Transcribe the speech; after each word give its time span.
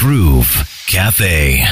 Groove 0.00 0.66
Cafe. 0.86 1.62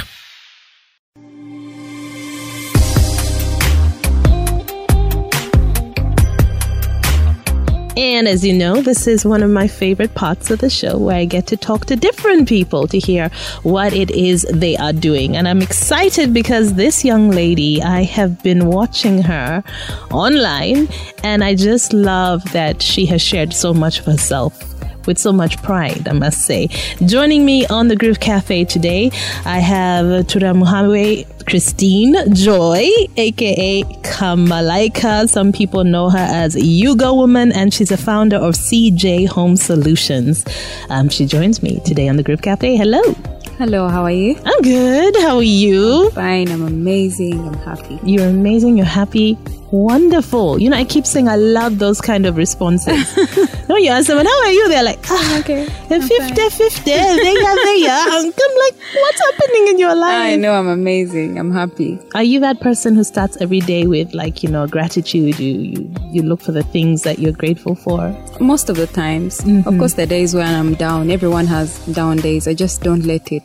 And 7.96 8.28
as 8.28 8.44
you 8.44 8.52
know, 8.52 8.82
this 8.82 9.06
is 9.06 9.24
one 9.24 9.42
of 9.42 9.48
my 9.48 9.66
favorite 9.66 10.14
parts 10.14 10.50
of 10.50 10.58
the 10.58 10.68
show 10.68 10.98
where 10.98 11.16
I 11.16 11.24
get 11.24 11.46
to 11.46 11.56
talk 11.56 11.86
to 11.86 11.96
different 11.96 12.46
people 12.50 12.86
to 12.88 12.98
hear 12.98 13.30
what 13.62 13.94
it 13.94 14.10
is 14.10 14.42
they 14.52 14.76
are 14.76 14.92
doing. 14.92 15.34
And 15.34 15.48
I'm 15.48 15.62
excited 15.62 16.34
because 16.34 16.74
this 16.74 17.06
young 17.06 17.30
lady, 17.30 17.82
I 17.82 18.02
have 18.02 18.42
been 18.42 18.66
watching 18.66 19.22
her 19.22 19.64
online 20.10 20.86
and 21.24 21.42
I 21.42 21.54
just 21.54 21.94
love 21.94 22.44
that 22.52 22.82
she 22.82 23.06
has 23.06 23.22
shared 23.22 23.54
so 23.54 23.72
much 23.72 24.00
of 24.00 24.04
herself 24.04 24.67
with 25.08 25.18
so 25.18 25.32
much 25.32 25.60
pride, 25.62 26.06
I 26.06 26.12
must 26.12 26.42
say. 26.42 26.68
Joining 27.04 27.44
me 27.44 27.66
on 27.66 27.88
the 27.88 27.96
Groove 27.96 28.20
Cafe 28.20 28.66
today, 28.66 29.10
I 29.44 29.58
have 29.58 30.28
Tura 30.28 30.54
Muhammad 30.54 31.26
Christine 31.46 32.14
Joy, 32.34 32.90
aka 33.16 33.82
Kamalaika. 33.82 35.28
Some 35.28 35.50
people 35.50 35.82
know 35.82 36.10
her 36.10 36.26
as 36.30 36.54
Yuga 36.54 37.12
Woman, 37.12 37.50
and 37.52 37.72
she's 37.72 37.90
a 37.90 37.96
founder 37.96 38.36
of 38.36 38.54
CJ 38.54 39.26
Home 39.28 39.56
Solutions. 39.56 40.44
Um, 40.90 41.08
she 41.08 41.24
joins 41.24 41.62
me 41.62 41.80
today 41.86 42.08
on 42.08 42.16
the 42.16 42.22
Groove 42.22 42.42
Cafe. 42.42 42.76
Hello. 42.76 43.00
Hello, 43.56 43.88
how 43.88 44.04
are 44.04 44.10
you? 44.10 44.38
I'm 44.44 44.62
good. 44.62 45.16
How 45.16 45.38
are 45.38 45.42
you? 45.42 46.10
Fine, 46.10 46.48
I'm 46.50 46.62
amazing. 46.62 47.40
I'm 47.40 47.54
happy. 47.54 47.98
You're 48.04 48.28
amazing. 48.28 48.76
You're 48.76 48.86
happy. 48.86 49.36
Wonderful. 49.70 50.60
You 50.60 50.70
know, 50.70 50.76
I 50.76 50.84
keep 50.84 51.06
saying 51.06 51.28
I 51.28 51.36
love 51.36 51.78
those 51.78 52.00
kind 52.00 52.26
of 52.26 52.36
responses. 52.36 53.16
no, 53.68 53.76
you 53.76 53.90
ask 53.90 54.06
them, 54.06 54.24
how 54.24 54.42
are 54.44 54.50
you? 54.50 54.68
They're 54.68 54.82
like, 54.82 54.98
ah, 55.10 55.40
Okay, 55.40 55.66
the 55.88 55.96
I'm 55.96 56.02
50, 56.02 56.18
fine. 56.34 56.50
50, 56.50 56.82
there, 56.84 57.16
there. 57.16 58.06
I'm 58.08 58.24
like, 58.24 58.74
what's 58.94 59.20
happening 59.20 59.68
in 59.68 59.78
your 59.78 59.94
life? 59.94 60.32
I 60.32 60.36
know 60.36 60.54
I'm 60.54 60.68
amazing. 60.68 61.38
I'm 61.38 61.52
happy. 61.52 61.98
Are 62.14 62.22
you 62.22 62.40
that 62.40 62.60
person 62.60 62.94
who 62.94 63.04
starts 63.04 63.36
every 63.40 63.60
day 63.60 63.86
with 63.86 64.14
like, 64.14 64.42
you 64.42 64.48
know, 64.48 64.66
gratitude? 64.66 65.38
You, 65.38 65.58
you, 65.58 65.94
you 66.12 66.22
look 66.22 66.40
for 66.40 66.52
the 66.52 66.62
things 66.62 67.02
that 67.02 67.18
you're 67.18 67.32
grateful 67.32 67.74
for? 67.74 68.14
Most 68.40 68.68
of 68.70 68.76
the 68.76 68.86
times, 68.86 69.38
Mm-hmm. 69.38 69.68
of 69.68 69.78
course, 69.78 69.94
the 69.94 70.06
days 70.06 70.34
when 70.34 70.52
I'm 70.52 70.74
down, 70.74 71.10
everyone 71.10 71.46
has 71.46 71.78
down 71.86 72.16
days. 72.18 72.48
I 72.48 72.54
just 72.54 72.82
don't 72.82 73.04
let 73.04 73.30
it 73.32 73.44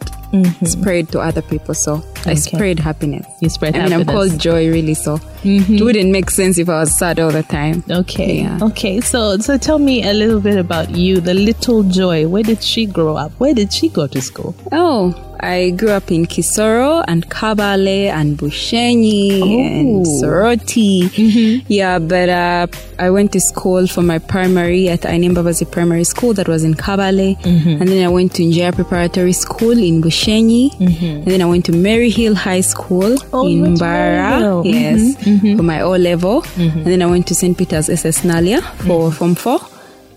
spread 0.65 1.09
to 1.09 1.19
other 1.19 1.41
people. 1.41 1.73
So 1.73 1.95
I 2.25 2.33
Mm-hmm. 2.33 2.55
Spread 2.57 2.79
happiness. 2.79 3.25
You 3.41 3.49
spread 3.49 3.75
I 3.75 3.83
mean, 3.83 3.93
I'm 3.93 4.05
called 4.05 4.39
joy, 4.39 4.69
really. 4.69 4.93
So 4.93 5.19
it 5.43 5.81
wouldn't 5.83 6.09
make 6.11 6.29
sense 6.29 6.57
if 6.57 6.69
I 6.69 6.79
was 6.79 6.95
sad 6.97 7.19
all 7.19 7.31
the 7.31 7.43
time. 7.43 7.83
Okay. 7.89 8.41
Yeah. 8.41 8.59
Okay. 8.61 9.01
So, 9.01 9.37
so 9.37 9.57
tell 9.57 9.77
me 9.79 10.07
a 10.07 10.13
little 10.13 10.39
bit 10.39 10.57
about 10.57 10.91
you, 10.91 11.19
the 11.19 11.33
little 11.33 11.83
Joy. 11.83 12.27
Where 12.27 12.43
did 12.43 12.63
she 12.63 12.85
grow 12.85 13.15
up? 13.17 13.31
Where 13.39 13.53
did 13.53 13.71
she 13.73 13.89
go 13.89 14.07
to 14.07 14.21
school? 14.21 14.55
Oh, 14.71 15.13
I 15.43 15.71
grew 15.71 15.89
up 15.91 16.09
in 16.11 16.25
Kisoro 16.25 17.03
and 17.07 17.29
Kabale 17.29 18.07
and 18.09 18.37
Bushenyi 18.37 19.41
and 19.41 20.05
Oh. 20.07 20.21
Soroti. 20.21 21.03
Mm-hmm. 21.03 21.65
Yeah, 21.67 21.99
but 21.99 22.29
uh, 22.29 22.67
I 22.97 23.09
went 23.09 23.33
to 23.33 23.39
school 23.41 23.87
for 23.87 24.01
my 24.01 24.19
primary 24.19 24.87
at 24.89 25.01
Ainem 25.01 25.35
Babazi 25.35 25.69
Primary 25.69 26.03
School 26.05 26.33
that 26.35 26.47
was 26.47 26.63
in 26.63 26.73
Kabale. 26.75 27.37
Mm-hmm. 27.41 27.69
And 27.81 27.87
then 27.89 28.05
I 28.05 28.09
went 28.09 28.33
to 28.35 28.43
Njaya 28.43 28.73
Preparatory 28.73 29.33
School 29.33 29.77
in 29.77 30.01
Bushenyi. 30.01 30.71
Mm-hmm. 30.75 31.05
And 31.05 31.25
then 31.25 31.41
I 31.41 31.45
went 31.45 31.65
to 31.65 31.71
Mary 31.73 32.09
Hill 32.09 32.35
High 32.35 32.61
School 32.61 33.17
Oh, 33.33 33.45
in 33.47 33.61
went 33.61 33.77
to 33.79 33.83
Mary 33.83 34.39
Hill. 34.39 34.63
Mbarara. 34.63 34.65
Yes, 34.65 35.57
for 35.57 35.63
my 35.63 35.81
O 35.81 35.91
level. 35.91 36.43
And 36.57 36.85
then 36.85 37.01
I 37.01 37.05
went 37.05 37.27
to 37.27 37.35
St. 37.35 37.57
Peter's 37.57 37.89
SS 37.89 38.21
Naalya 38.23 38.61
for 38.87 39.11
Form 39.11 39.35
4. 39.35 39.59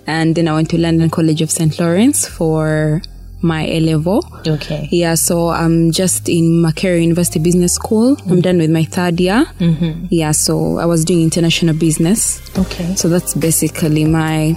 And 0.07 0.37
then 0.37 0.47
I 0.47 0.55
went 0.55 0.71
to 0.71 0.79
London 0.79 1.11
College 1.11 1.43
of 1.43 1.51
St. 1.51 1.79
Lawrence 1.81 2.29
for 2.29 3.03
my 3.43 3.65
A 3.67 3.81
level. 3.81 4.25
Okay. 4.47 4.89
Yeah, 4.91 5.15
so 5.15 5.49
I'm 5.49 5.91
just 5.93 6.29
in 6.29 6.63
Makerere 6.63 7.03
University 7.03 7.39
Business 7.39 7.75
School. 7.75 8.17
I'm 8.29 8.41
done 8.41 8.59
with 8.59 8.71
my 8.71 8.85
third 8.85 9.21
year. 9.21 9.45
Mm-hmm. 9.59 10.07
Yeah, 10.11 10.33
so 10.33 10.79
I 10.79 10.87
was 10.87 11.05
doing 11.05 11.23
international 11.23 11.75
business. 11.77 12.41
Okay. 12.59 12.95
So 12.97 13.09
that's 13.09 13.35
basically 13.35 14.05
my 14.05 14.57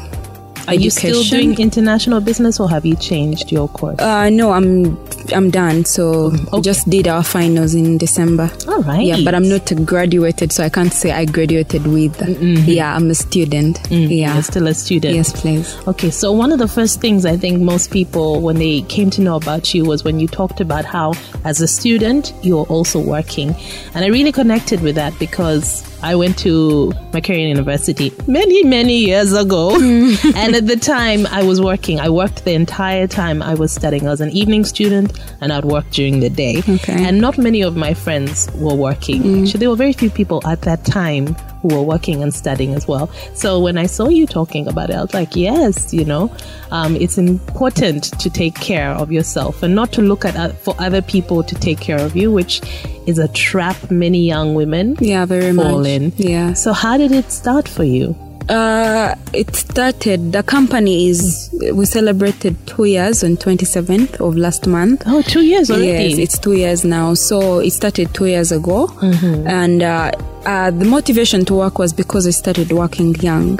Are 0.67 0.75
you 0.75 0.89
still 0.91 1.23
doing 1.23 1.59
international 1.59 2.21
business 2.21 2.59
or 2.59 2.69
have 2.69 2.85
you 2.85 2.95
changed 2.95 3.51
your 3.51 3.67
course? 3.69 3.99
Uh, 3.99 4.29
no, 4.29 4.51
I'm 4.51 4.95
I'm 5.33 5.49
done. 5.49 5.85
So 5.85 6.31
we 6.51 6.61
just 6.61 6.89
did 6.89 7.07
our 7.07 7.23
finals 7.23 7.73
in 7.75 7.97
December. 7.97 8.51
All 8.67 8.81
right. 8.83 9.05
Yeah, 9.05 9.17
but 9.23 9.33
I'm 9.33 9.47
not 9.47 9.71
graduated, 9.85 10.51
so 10.51 10.63
I 10.63 10.69
can't 10.69 10.93
say 10.93 11.11
I 11.11 11.25
graduated 11.25 11.87
with. 11.87 12.19
Yeah, 12.67 12.95
I'm 12.95 13.09
a 13.09 13.15
student. 13.15 13.79
Yeah. 13.89 14.33
You're 14.33 14.43
still 14.43 14.67
a 14.67 14.73
student. 14.73 15.15
Yes, 15.15 15.31
please. 15.39 15.75
Okay, 15.87 16.09
so 16.09 16.31
one 16.31 16.51
of 16.51 16.59
the 16.59 16.67
first 16.67 17.01
things 17.01 17.25
I 17.25 17.37
think 17.37 17.61
most 17.61 17.91
people, 17.91 18.41
when 18.41 18.57
they 18.57 18.81
came 18.83 19.09
to 19.11 19.21
know 19.21 19.35
about 19.35 19.73
you, 19.73 19.85
was 19.85 20.03
when 20.03 20.19
you 20.19 20.27
talked 20.27 20.61
about 20.61 20.85
how, 20.85 21.13
as 21.43 21.61
a 21.61 21.67
student, 21.67 22.33
you're 22.43 22.65
also 22.65 22.99
working. 22.99 23.55
And 23.93 24.05
I 24.05 24.07
really 24.07 24.31
connected 24.31 24.81
with 24.81 24.95
that 24.95 25.17
because 25.19 25.83
I 26.01 26.15
went 26.15 26.37
to 26.39 26.91
Makerere 27.11 27.49
University 27.49 28.13
many, 28.27 28.63
many 28.63 28.97
years 28.97 29.33
ago. 29.33 29.71
Mm. 29.71 30.35
and 30.35 30.55
at 30.55 30.67
the 30.67 30.77
time, 30.77 31.27
I 31.27 31.43
was 31.43 31.61
working. 31.61 31.99
I 31.99 32.09
worked 32.09 32.45
the 32.45 32.53
entire 32.53 33.07
time 33.07 33.41
I 33.41 33.53
was 33.53 33.73
studying. 33.73 34.07
I 34.07 34.11
was 34.11 34.21
an 34.21 34.31
evening 34.31 34.63
student 34.63 35.19
and 35.41 35.51
I'd 35.51 35.65
work 35.65 35.89
during 35.91 36.19
the 36.19 36.29
day. 36.29 36.59
Okay. 36.67 37.05
And 37.05 37.19
not 37.19 37.37
many 37.37 37.61
of 37.61 37.75
my 37.75 37.93
friends 37.93 38.49
were 38.55 38.75
working. 38.75 39.23
Mm. 39.23 39.47
So 39.51 39.57
there 39.57 39.69
were 39.69 39.75
very 39.75 39.93
few 39.93 40.09
people 40.09 40.45
at 40.47 40.61
that 40.61 40.85
time 40.85 41.35
who 41.61 41.69
were 41.75 41.81
working 41.81 42.21
and 42.23 42.33
studying 42.33 42.73
as 42.73 42.87
well. 42.87 43.07
So 43.33 43.59
when 43.59 43.77
I 43.77 43.85
saw 43.85 44.07
you 44.09 44.25
talking 44.25 44.67
about 44.67 44.89
it, 44.89 44.95
I 44.95 45.01
was 45.01 45.13
like, 45.13 45.35
yes, 45.35 45.93
you 45.93 46.05
know, 46.05 46.31
um, 46.71 46.95
it's 46.95 47.17
important 47.17 48.03
to 48.19 48.29
take 48.29 48.55
care 48.55 48.91
of 48.91 49.11
yourself 49.11 49.61
and 49.63 49.75
not 49.75 49.91
to 49.93 50.01
look 50.01 50.23
at 50.25 50.35
uh, 50.35 50.49
for 50.49 50.75
other 50.79 51.01
people 51.01 51.43
to 51.43 51.55
take 51.55 51.79
care 51.79 51.99
of 51.99 52.15
you, 52.15 52.31
which 52.31 52.61
is 53.07 53.17
a 53.19 53.27
trap 53.29 53.89
many 53.91 54.25
young 54.25 54.53
women 54.55 54.95
Yeah, 54.99 55.25
very 55.25 55.53
fall 55.53 55.79
much. 55.79 55.87
in. 55.87 56.13
Yeah. 56.17 56.53
So 56.53 56.73
how 56.73 56.97
did 56.97 57.11
it 57.11 57.31
start 57.31 57.67
for 57.67 57.83
you? 57.83 58.15
Uh, 58.47 59.15
it 59.33 59.55
started. 59.55 60.31
The 60.31 60.41
company 60.43 61.07
is. 61.09 61.49
We 61.73 61.85
celebrated 61.85 62.55
two 62.65 62.85
years 62.85 63.23
on 63.23 63.37
27th 63.37 64.19
of 64.21 64.35
last 64.37 64.65
month. 64.65 65.03
Oh, 65.05 65.21
two 65.21 65.41
years 65.41 65.69
already. 65.69 66.09
Yes, 66.09 66.17
it's 66.17 66.39
two 66.39 66.53
years 66.53 66.83
now. 66.83 67.13
So 67.13 67.59
it 67.59 67.71
started 67.71 68.13
two 68.13 68.25
years 68.25 68.51
ago, 68.51 68.89
and 69.01 69.83
uh, 69.83 70.11
uh, 70.45 70.71
the 70.71 70.85
motivation 70.85 71.45
to 71.45 71.53
work 71.55 71.77
was 71.77 71.93
because 71.93 72.25
I 72.25 72.31
started 72.31 72.71
working 72.71 73.13
young. 73.15 73.59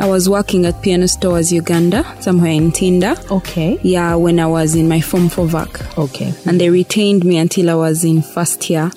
I 0.00 0.06
was 0.06 0.28
working 0.28 0.64
at 0.64 0.80
Piano 0.80 1.06
Stores 1.06 1.52
Uganda, 1.52 2.04
somewhere 2.20 2.52
in 2.52 2.72
Tinda. 2.72 3.16
okay. 3.30 3.78
Yeah, 3.82 4.14
when 4.14 4.38
I 4.40 4.46
was 4.46 4.74
in 4.74 4.88
my 4.88 5.00
form 5.02 5.28
for 5.28 5.46
VAC, 5.46 5.98
Okay. 5.98 6.32
and 6.46 6.58
they 6.60 6.70
retained 6.70 7.24
me 7.24 7.36
until 7.36 7.68
I 7.68 7.74
was 7.74 8.04
in 8.04 8.22
first 8.22 8.70
year. 8.70 8.90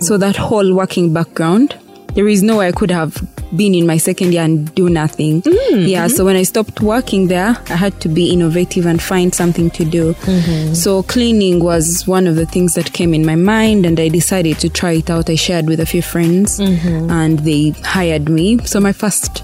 So 0.00 0.16
that 0.18 0.36
whole 0.36 0.72
working 0.74 1.12
background, 1.12 1.76
there 2.14 2.28
is 2.28 2.42
no 2.44 2.58
way 2.58 2.68
I 2.68 2.72
could 2.72 2.92
have 2.92 3.20
been 3.56 3.74
in 3.74 3.86
my 3.86 3.96
second 3.96 4.32
year 4.32 4.42
and 4.42 4.74
do 4.74 4.88
nothing. 4.88 5.42
Mm-hmm. 5.42 5.86
Yeah, 5.86 6.08
so 6.08 6.24
when 6.24 6.36
I 6.36 6.42
stopped 6.42 6.80
working 6.80 7.28
there, 7.28 7.56
I 7.68 7.76
had 7.76 8.00
to 8.00 8.08
be 8.08 8.32
innovative 8.32 8.86
and 8.86 9.02
find 9.02 9.34
something 9.34 9.70
to 9.70 9.84
do. 9.84 10.14
Mm-hmm. 10.14 10.74
So 10.74 11.02
cleaning 11.02 11.62
was 11.62 12.06
one 12.06 12.26
of 12.26 12.36
the 12.36 12.46
things 12.46 12.74
that 12.74 12.92
came 12.92 13.14
in 13.14 13.24
my 13.24 13.36
mind, 13.36 13.86
and 13.86 13.98
I 13.98 14.08
decided 14.08 14.58
to 14.60 14.68
try 14.68 14.92
it 14.92 15.10
out. 15.10 15.30
I 15.30 15.36
shared 15.36 15.66
with 15.66 15.80
a 15.80 15.86
few 15.86 16.02
friends, 16.02 16.60
mm-hmm. 16.60 17.10
and 17.10 17.38
they 17.40 17.70
hired 17.82 18.28
me. 18.28 18.58
So 18.64 18.80
my 18.80 18.92
first 18.92 19.42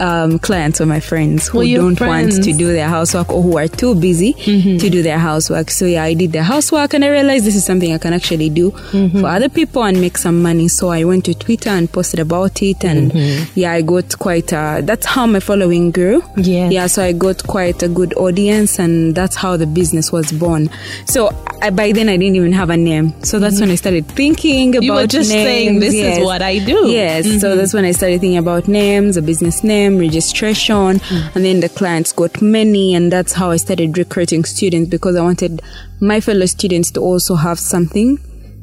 um, 0.00 0.38
clients 0.38 0.80
or 0.80 0.86
my 0.86 1.00
friends 1.00 1.48
who 1.48 1.62
your 1.62 1.82
don't 1.82 1.96
friends? 1.96 2.34
want 2.34 2.44
to 2.44 2.52
do 2.52 2.66
their 2.72 2.88
housework 2.88 3.30
or 3.32 3.42
who 3.42 3.56
are 3.58 3.68
too 3.68 3.94
busy 3.94 4.34
mm-hmm. 4.34 4.78
to 4.78 4.90
do 4.90 5.02
their 5.02 5.18
housework. 5.18 5.70
So 5.70 5.86
yeah, 5.86 6.02
I 6.04 6.14
did 6.14 6.32
the 6.32 6.42
housework 6.42 6.94
and 6.94 7.04
I 7.04 7.08
realized 7.08 7.44
this 7.44 7.56
is 7.56 7.64
something 7.64 7.92
I 7.92 7.98
can 7.98 8.12
actually 8.12 8.50
do 8.50 8.70
mm-hmm. 8.70 9.20
for 9.20 9.26
other 9.26 9.48
people 9.48 9.82
and 9.84 10.00
make 10.00 10.18
some 10.18 10.42
money. 10.42 10.68
So 10.68 10.88
I 10.88 11.04
went 11.04 11.24
to 11.26 11.34
Twitter 11.34 11.70
and 11.70 11.90
posted 11.90 12.20
about 12.20 12.62
it 12.62 12.84
and 12.84 13.12
mm-hmm. 13.12 13.52
yeah, 13.58 13.72
I 13.72 13.82
got 13.82 14.18
quite 14.18 14.52
a, 14.52 14.80
that's 14.82 15.06
how 15.06 15.26
my 15.26 15.40
following 15.40 15.90
grew. 15.90 16.22
Yes. 16.36 16.72
Yeah, 16.72 16.86
so 16.86 17.02
I 17.02 17.12
got 17.12 17.46
quite 17.46 17.82
a 17.82 17.88
good 17.88 18.14
audience 18.14 18.78
and 18.78 19.14
that's 19.14 19.36
how 19.36 19.56
the 19.56 19.66
business 19.66 20.10
was 20.12 20.32
born. 20.32 20.70
So 21.06 21.30
I, 21.62 21.70
by 21.70 21.92
then 21.92 22.08
I 22.08 22.16
didn't 22.16 22.36
even 22.36 22.52
have 22.52 22.70
a 22.70 22.76
name. 22.76 23.12
So 23.22 23.38
that's 23.38 23.60
when 23.60 23.70
I 23.70 23.74
started 23.76 24.06
thinking 24.08 24.76
about 24.76 24.82
You 24.84 24.92
were 24.92 25.06
just 25.06 25.30
names. 25.30 25.46
saying, 25.46 25.80
this 25.80 25.94
Yes. 25.94 26.18
is 26.18 26.24
what 26.24 26.42
I 26.42 26.58
do. 26.58 26.88
Yes. 26.88 27.40
So 27.40 27.56
that's 27.56 27.72
when 27.72 27.84
I 27.84 27.92
started 27.92 28.20
thinking 28.20 28.38
about 28.38 28.68
names, 28.68 29.16
a 29.16 29.22
business 29.22 29.62
name, 29.62 29.83
registration, 29.92 30.98
mm. 30.98 31.36
and 31.36 31.44
then 31.44 31.60
the 31.60 31.68
clients 31.68 32.12
got 32.12 32.42
many, 32.42 32.94
and 32.94 33.12
that's 33.12 33.32
how 33.32 33.50
I 33.50 33.56
started 33.56 33.96
recruiting 33.96 34.44
students 34.44 34.90
because 34.90 35.16
I 35.16 35.22
wanted 35.22 35.62
my 36.00 36.20
fellow 36.20 36.46
students 36.46 36.90
to 36.92 37.00
also 37.00 37.34
have 37.34 37.58
something 37.58 38.18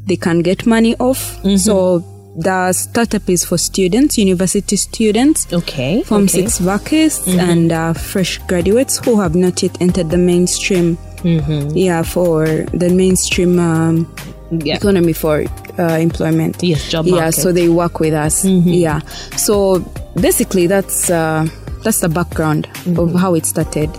they 0.05 0.17
can 0.17 0.39
get 0.39 0.65
money 0.65 0.95
off. 0.97 1.37
Mm-hmm. 1.37 1.57
So 1.57 1.99
the 2.35 2.73
startup 2.73 3.29
is 3.29 3.45
for 3.45 3.57
students, 3.57 4.17
university 4.17 4.75
students. 4.75 5.51
Okay. 5.51 6.03
Form 6.03 6.23
okay. 6.23 6.41
six 6.41 6.59
vacists 6.59 7.27
mm-hmm. 7.27 7.39
and 7.39 7.71
uh, 7.71 7.93
fresh 7.93 8.37
graduates 8.47 8.99
who 9.03 9.19
have 9.19 9.35
not 9.35 9.61
yet 9.61 9.79
entered 9.81 10.09
the 10.09 10.17
mainstream. 10.17 10.97
Yeah, 11.23 12.03
for 12.03 12.45
the 12.73 12.89
mainstream 12.89 13.59
um, 13.59 14.07
Yeah. 14.51 14.75
economy 14.75 15.13
for 15.13 15.45
uh, 15.79 15.97
employment. 15.97 16.61
Yes, 16.61 16.89
job 16.89 17.05
market. 17.05 17.17
Yeah, 17.23 17.29
so 17.31 17.51
they 17.51 17.69
work 17.69 17.99
with 17.99 18.13
us. 18.13 18.43
Yeah, 18.45 18.99
so 19.37 19.79
basically 20.19 20.67
that's 20.67 21.09
uh, 21.09 21.47
that's 21.83 21.99
the 22.01 22.09
background 22.09 22.67
of 22.97 23.13
how 23.15 23.33
it 23.35 23.45
started. 23.45 23.89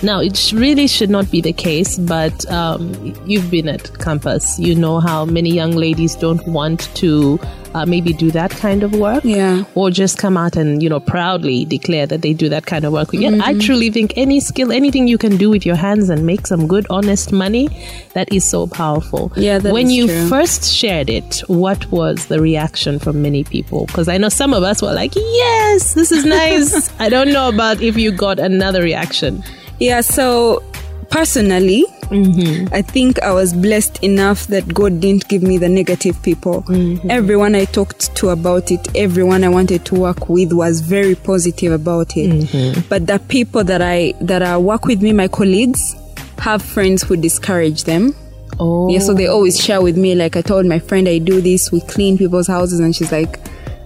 Now, 0.00 0.20
it 0.20 0.36
sh- 0.36 0.52
really 0.52 0.86
should 0.86 1.10
not 1.10 1.28
be 1.32 1.40
the 1.40 1.52
case, 1.52 1.98
but 1.98 2.48
um, 2.52 2.94
you've 3.26 3.50
been 3.50 3.68
at 3.68 3.98
campus. 3.98 4.56
You 4.58 4.76
know 4.76 5.00
how 5.00 5.24
many 5.24 5.50
young 5.50 5.72
ladies 5.72 6.14
don't 6.14 6.46
want 6.46 6.88
to 6.96 7.38
uh, 7.74 7.86
maybe 7.86 8.12
do 8.12 8.30
that 8.32 8.50
kind 8.50 8.82
of 8.82 8.92
work. 8.94 9.24
Yeah. 9.24 9.64
Or 9.74 9.90
just 9.90 10.18
come 10.18 10.36
out 10.36 10.56
and, 10.56 10.82
you 10.82 10.88
know, 10.88 11.00
proudly 11.00 11.64
declare 11.64 12.06
that 12.06 12.22
they 12.22 12.32
do 12.32 12.48
that 12.48 12.66
kind 12.66 12.84
of 12.84 12.92
work. 12.92 13.08
Yeah, 13.12 13.38
I 13.42 13.54
truly 13.58 13.90
think 13.90 14.12
any 14.16 14.40
skill, 14.40 14.72
anything 14.72 15.08
you 15.08 15.18
can 15.18 15.36
do 15.36 15.50
with 15.50 15.64
your 15.66 15.76
hands 15.76 16.08
and 16.08 16.24
make 16.26 16.46
some 16.46 16.66
good, 16.66 16.86
honest 16.90 17.32
money, 17.32 17.68
that 18.14 18.32
is 18.32 18.48
so 18.48 18.66
powerful. 18.66 19.32
Yeah, 19.36 19.58
When 19.58 19.90
you 19.90 20.06
true. 20.06 20.28
first 20.28 20.64
shared 20.72 21.08
it, 21.10 21.40
what 21.48 21.90
was 21.90 22.26
the 22.26 22.40
reaction 22.40 22.98
from 22.98 23.22
many 23.22 23.44
people? 23.44 23.86
Because 23.86 24.08
I 24.08 24.18
know 24.18 24.28
some 24.28 24.52
of 24.52 24.62
us 24.62 24.82
were 24.82 24.92
like, 24.92 25.14
yes, 25.14 25.94
this 25.94 26.12
is 26.12 26.24
nice. 26.24 26.90
I 27.00 27.08
don't 27.08 27.32
know 27.32 27.48
about 27.48 27.80
if 27.82 27.96
you 27.96 28.12
got 28.12 28.38
another 28.38 28.82
reaction. 28.82 29.42
Yeah, 29.78 30.00
so 30.00 30.62
personally, 31.10 31.84
mm-hmm. 32.04 32.72
I 32.72 32.82
think 32.82 33.20
I 33.22 33.32
was 33.32 33.52
blessed 33.52 34.02
enough 34.02 34.46
that 34.48 34.72
God 34.72 35.00
didn't 35.00 35.28
give 35.28 35.42
me 35.42 35.58
the 35.58 35.68
negative 35.68 36.20
people. 36.22 36.62
Mm-hmm. 36.62 37.10
Everyone 37.10 37.54
I 37.54 37.64
talked 37.64 38.14
to 38.16 38.30
about 38.30 38.70
it, 38.70 38.86
everyone 38.96 39.44
I 39.44 39.48
wanted 39.48 39.84
to 39.86 39.94
work 39.94 40.28
with 40.28 40.52
was 40.52 40.80
very 40.80 41.14
positive 41.14 41.72
about 41.72 42.16
it. 42.16 42.30
Mm-hmm. 42.30 42.88
But 42.88 43.06
the 43.06 43.18
people 43.18 43.64
that 43.64 43.82
I 43.82 44.14
that 44.20 44.42
I 44.42 44.56
work 44.58 44.84
with 44.86 45.02
me, 45.02 45.12
my 45.12 45.28
colleagues, 45.28 45.94
have 46.38 46.62
friends 46.62 47.02
who 47.02 47.16
discourage 47.16 47.84
them. 47.84 48.14
Oh, 48.60 48.88
Yeah, 48.88 49.00
so 49.00 49.14
they 49.14 49.26
always 49.26 49.60
share 49.62 49.80
with 49.80 49.96
me. 49.96 50.14
Like 50.14 50.36
I 50.36 50.42
told 50.42 50.66
my 50.66 50.78
friend, 50.78 51.08
I 51.08 51.18
do 51.18 51.40
this. 51.40 51.70
We 51.70 51.80
clean 51.82 52.18
people's 52.18 52.46
houses, 52.48 52.80
and 52.80 52.94
she's 52.94 53.12
like, 53.12 53.38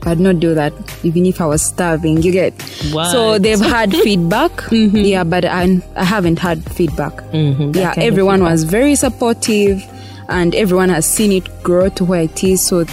"I'd 0.04 0.20
not 0.20 0.40
do 0.40 0.54
that, 0.54 0.72
even 1.04 1.26
if 1.26 1.40
I 1.40 1.46
was 1.46 1.62
starving." 1.62 2.22
You 2.22 2.32
get. 2.32 2.54
What? 2.92 3.10
So 3.10 3.38
they've 3.38 3.60
had 3.60 3.94
feedback. 4.04 4.52
Yeah, 4.70 5.24
but 5.24 5.44
I, 5.44 5.80
I 5.96 6.04
haven't 6.04 6.38
had 6.38 6.62
feedback. 6.74 7.14
Mm-hmm, 7.32 7.72
Yeah, 7.76 7.94
everyone 7.96 8.42
was 8.42 8.64
very 8.64 8.94
supportive, 8.94 9.82
and 10.28 10.54
everyone 10.54 10.88
has 10.90 11.06
seen 11.06 11.32
it 11.32 11.48
grow 11.62 11.88
to 11.90 12.04
where 12.04 12.22
it 12.22 12.42
is. 12.44 12.64
So 12.66 12.84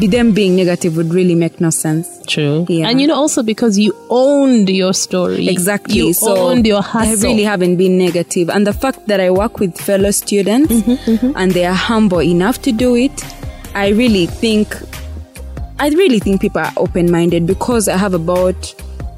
be- 0.00 0.06
them 0.06 0.32
being 0.32 0.56
negative 0.56 0.96
would 0.96 1.12
really 1.12 1.34
make 1.34 1.60
no 1.60 1.68
sense. 1.70 2.08
True. 2.26 2.64
Yeah. 2.70 2.88
And 2.88 3.02
you 3.02 3.06
know, 3.06 3.16
also 3.16 3.42
because 3.42 3.78
you 3.78 3.94
owned 4.08 4.70
your 4.70 4.94
story. 4.94 5.46
Exactly. 5.48 5.96
You 5.98 6.14
so 6.14 6.34
owned 6.48 6.66
your 6.66 6.80
hustle. 6.80 7.28
I 7.28 7.30
really 7.30 7.42
haven't 7.44 7.76
been 7.76 7.98
negative. 7.98 8.48
And 8.48 8.66
the 8.66 8.72
fact 8.72 9.06
that 9.08 9.20
I 9.20 9.30
work 9.30 9.60
with 9.60 9.76
fellow 9.78 10.10
students 10.10 10.72
Mm-hmm, 10.72 11.32
and 11.36 11.52
they 11.52 11.66
are 11.66 11.74
humble 11.74 12.22
enough 12.22 12.62
to 12.62 12.72
do 12.72 12.94
it, 12.96 13.12
I 13.74 13.88
really 13.88 14.24
think 14.24 14.74
I 15.78 15.88
really 15.88 16.18
think 16.20 16.40
people 16.40 16.60
are 16.60 16.72
open 16.76 17.10
minded 17.10 17.46
because 17.46 17.88
I 17.88 17.96
have 17.96 18.14
about 18.14 18.54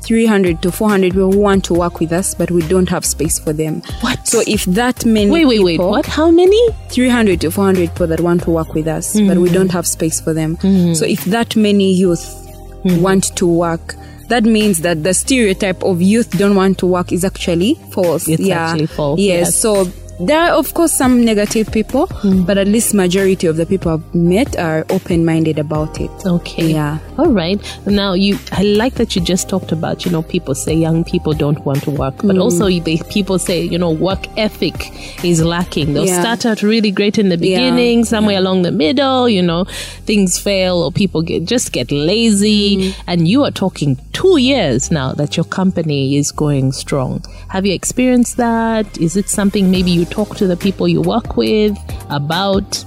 300 0.00 0.62
to 0.62 0.70
400 0.72 1.12
people 1.12 1.32
who 1.32 1.38
want 1.40 1.64
to 1.64 1.74
work 1.74 2.00
with 2.00 2.12
us, 2.12 2.34
but 2.34 2.50
we 2.50 2.62
don't 2.68 2.88
have 2.88 3.04
space 3.04 3.38
for 3.38 3.52
them. 3.52 3.82
What? 4.00 4.26
So 4.26 4.42
if 4.46 4.64
that 4.66 5.04
many 5.04 5.30
wait, 5.30 5.46
wait, 5.46 5.62
wait. 5.62 5.80
What? 5.80 6.06
How 6.06 6.30
many? 6.30 6.60
300 6.90 7.40
to 7.42 7.50
400 7.50 7.90
people 7.90 8.06
that 8.06 8.20
want 8.20 8.42
to 8.44 8.50
work 8.50 8.72
with 8.72 8.86
us, 8.86 9.14
but 9.14 9.20
Mm-hmm. 9.22 9.40
we 9.42 9.50
don't 9.50 9.70
have 9.72 9.86
space 9.86 10.20
for 10.20 10.32
them. 10.32 10.56
So 10.94 11.04
if 11.04 11.24
that 11.26 11.56
many 11.56 11.92
youth 11.92 12.42
Mm-hmm. 12.84 13.02
want 13.02 13.34
to 13.36 13.46
work, 13.48 13.96
that 14.28 14.44
means 14.44 14.82
that 14.82 15.02
the 15.02 15.12
stereotype 15.12 15.82
of 15.82 16.00
youth 16.00 16.30
don't 16.38 16.54
want 16.54 16.78
to 16.78 16.86
work 16.86 17.10
is 17.10 17.24
actually 17.24 17.74
false. 17.90 18.28
It's 18.28 18.40
yeah. 18.42 18.66
actually 18.68 18.86
false, 18.86 19.18
Yes. 19.18 19.46
yes. 19.48 19.58
So 19.58 19.86
there 20.18 20.40
are 20.40 20.52
of 20.58 20.72
course 20.72 20.92
some 20.92 21.24
negative 21.24 21.70
people, 21.70 22.08
but 22.46 22.56
at 22.56 22.66
least 22.66 22.94
majority 22.94 23.46
of 23.46 23.56
the 23.58 23.66
people 23.66 23.92
I've 23.92 24.14
met 24.14 24.56
are 24.58 24.86
open 24.88 25.26
minded 25.26 25.58
about 25.58 26.00
it. 26.00 26.10
Okay. 26.24 26.72
Yeah. 26.72 26.98
All 27.18 27.28
right. 27.30 27.60
Now 27.86 28.14
you, 28.14 28.38
I 28.52 28.62
like 28.62 28.94
that 28.94 29.14
you 29.14 29.20
just 29.22 29.48
talked 29.50 29.72
about, 29.72 30.06
you 30.06 30.10
know, 30.10 30.22
people 30.22 30.54
say 30.54 30.74
young 30.74 31.04
people 31.04 31.34
don't 31.34 31.62
want 31.66 31.82
to 31.82 31.90
work, 31.90 32.16
Mm. 32.16 32.28
but 32.28 32.38
also 32.38 32.68
they, 32.70 32.96
people 33.10 33.38
say, 33.38 33.62
you 33.62 33.76
know, 33.76 33.90
work 33.90 34.26
ethic 34.38 34.74
is 35.22 35.42
lacking. 35.44 35.92
They'll 35.92 36.06
Yeah. 36.06 36.20
start 36.20 36.46
out 36.46 36.62
really 36.62 36.90
great 36.90 37.18
in 37.18 37.28
the 37.28 37.36
Yeah. 37.36 37.58
beginning, 37.58 38.06
somewhere 38.06 38.38
along 38.38 38.62
the 38.62 38.72
middle, 38.72 39.28
you 39.28 39.42
know, 39.42 39.66
things 40.06 40.38
fail 40.38 40.76
or 40.82 40.90
people 40.92 41.20
get 41.20 41.44
just 41.44 41.72
get 41.72 41.92
lazy. 41.92 42.76
Mm. 42.78 42.94
And 43.06 43.28
you 43.28 43.44
are 43.44 43.50
talking 43.50 43.98
two 44.14 44.38
years 44.38 44.90
now 44.90 45.12
that 45.12 45.36
your 45.36 45.44
company 45.44 46.16
is 46.16 46.32
going 46.32 46.72
strong. 46.72 47.22
Have 47.48 47.66
you 47.66 47.74
experienced 47.74 48.38
that? 48.38 48.86
Is 48.98 49.14
it 49.16 49.28
something 49.28 49.70
maybe 49.70 49.90
you 49.90 50.05
talk 50.06 50.36
to 50.36 50.46
the 50.46 50.56
people 50.56 50.88
you 50.88 51.00
work 51.02 51.36
with 51.36 51.76
about? 52.10 52.84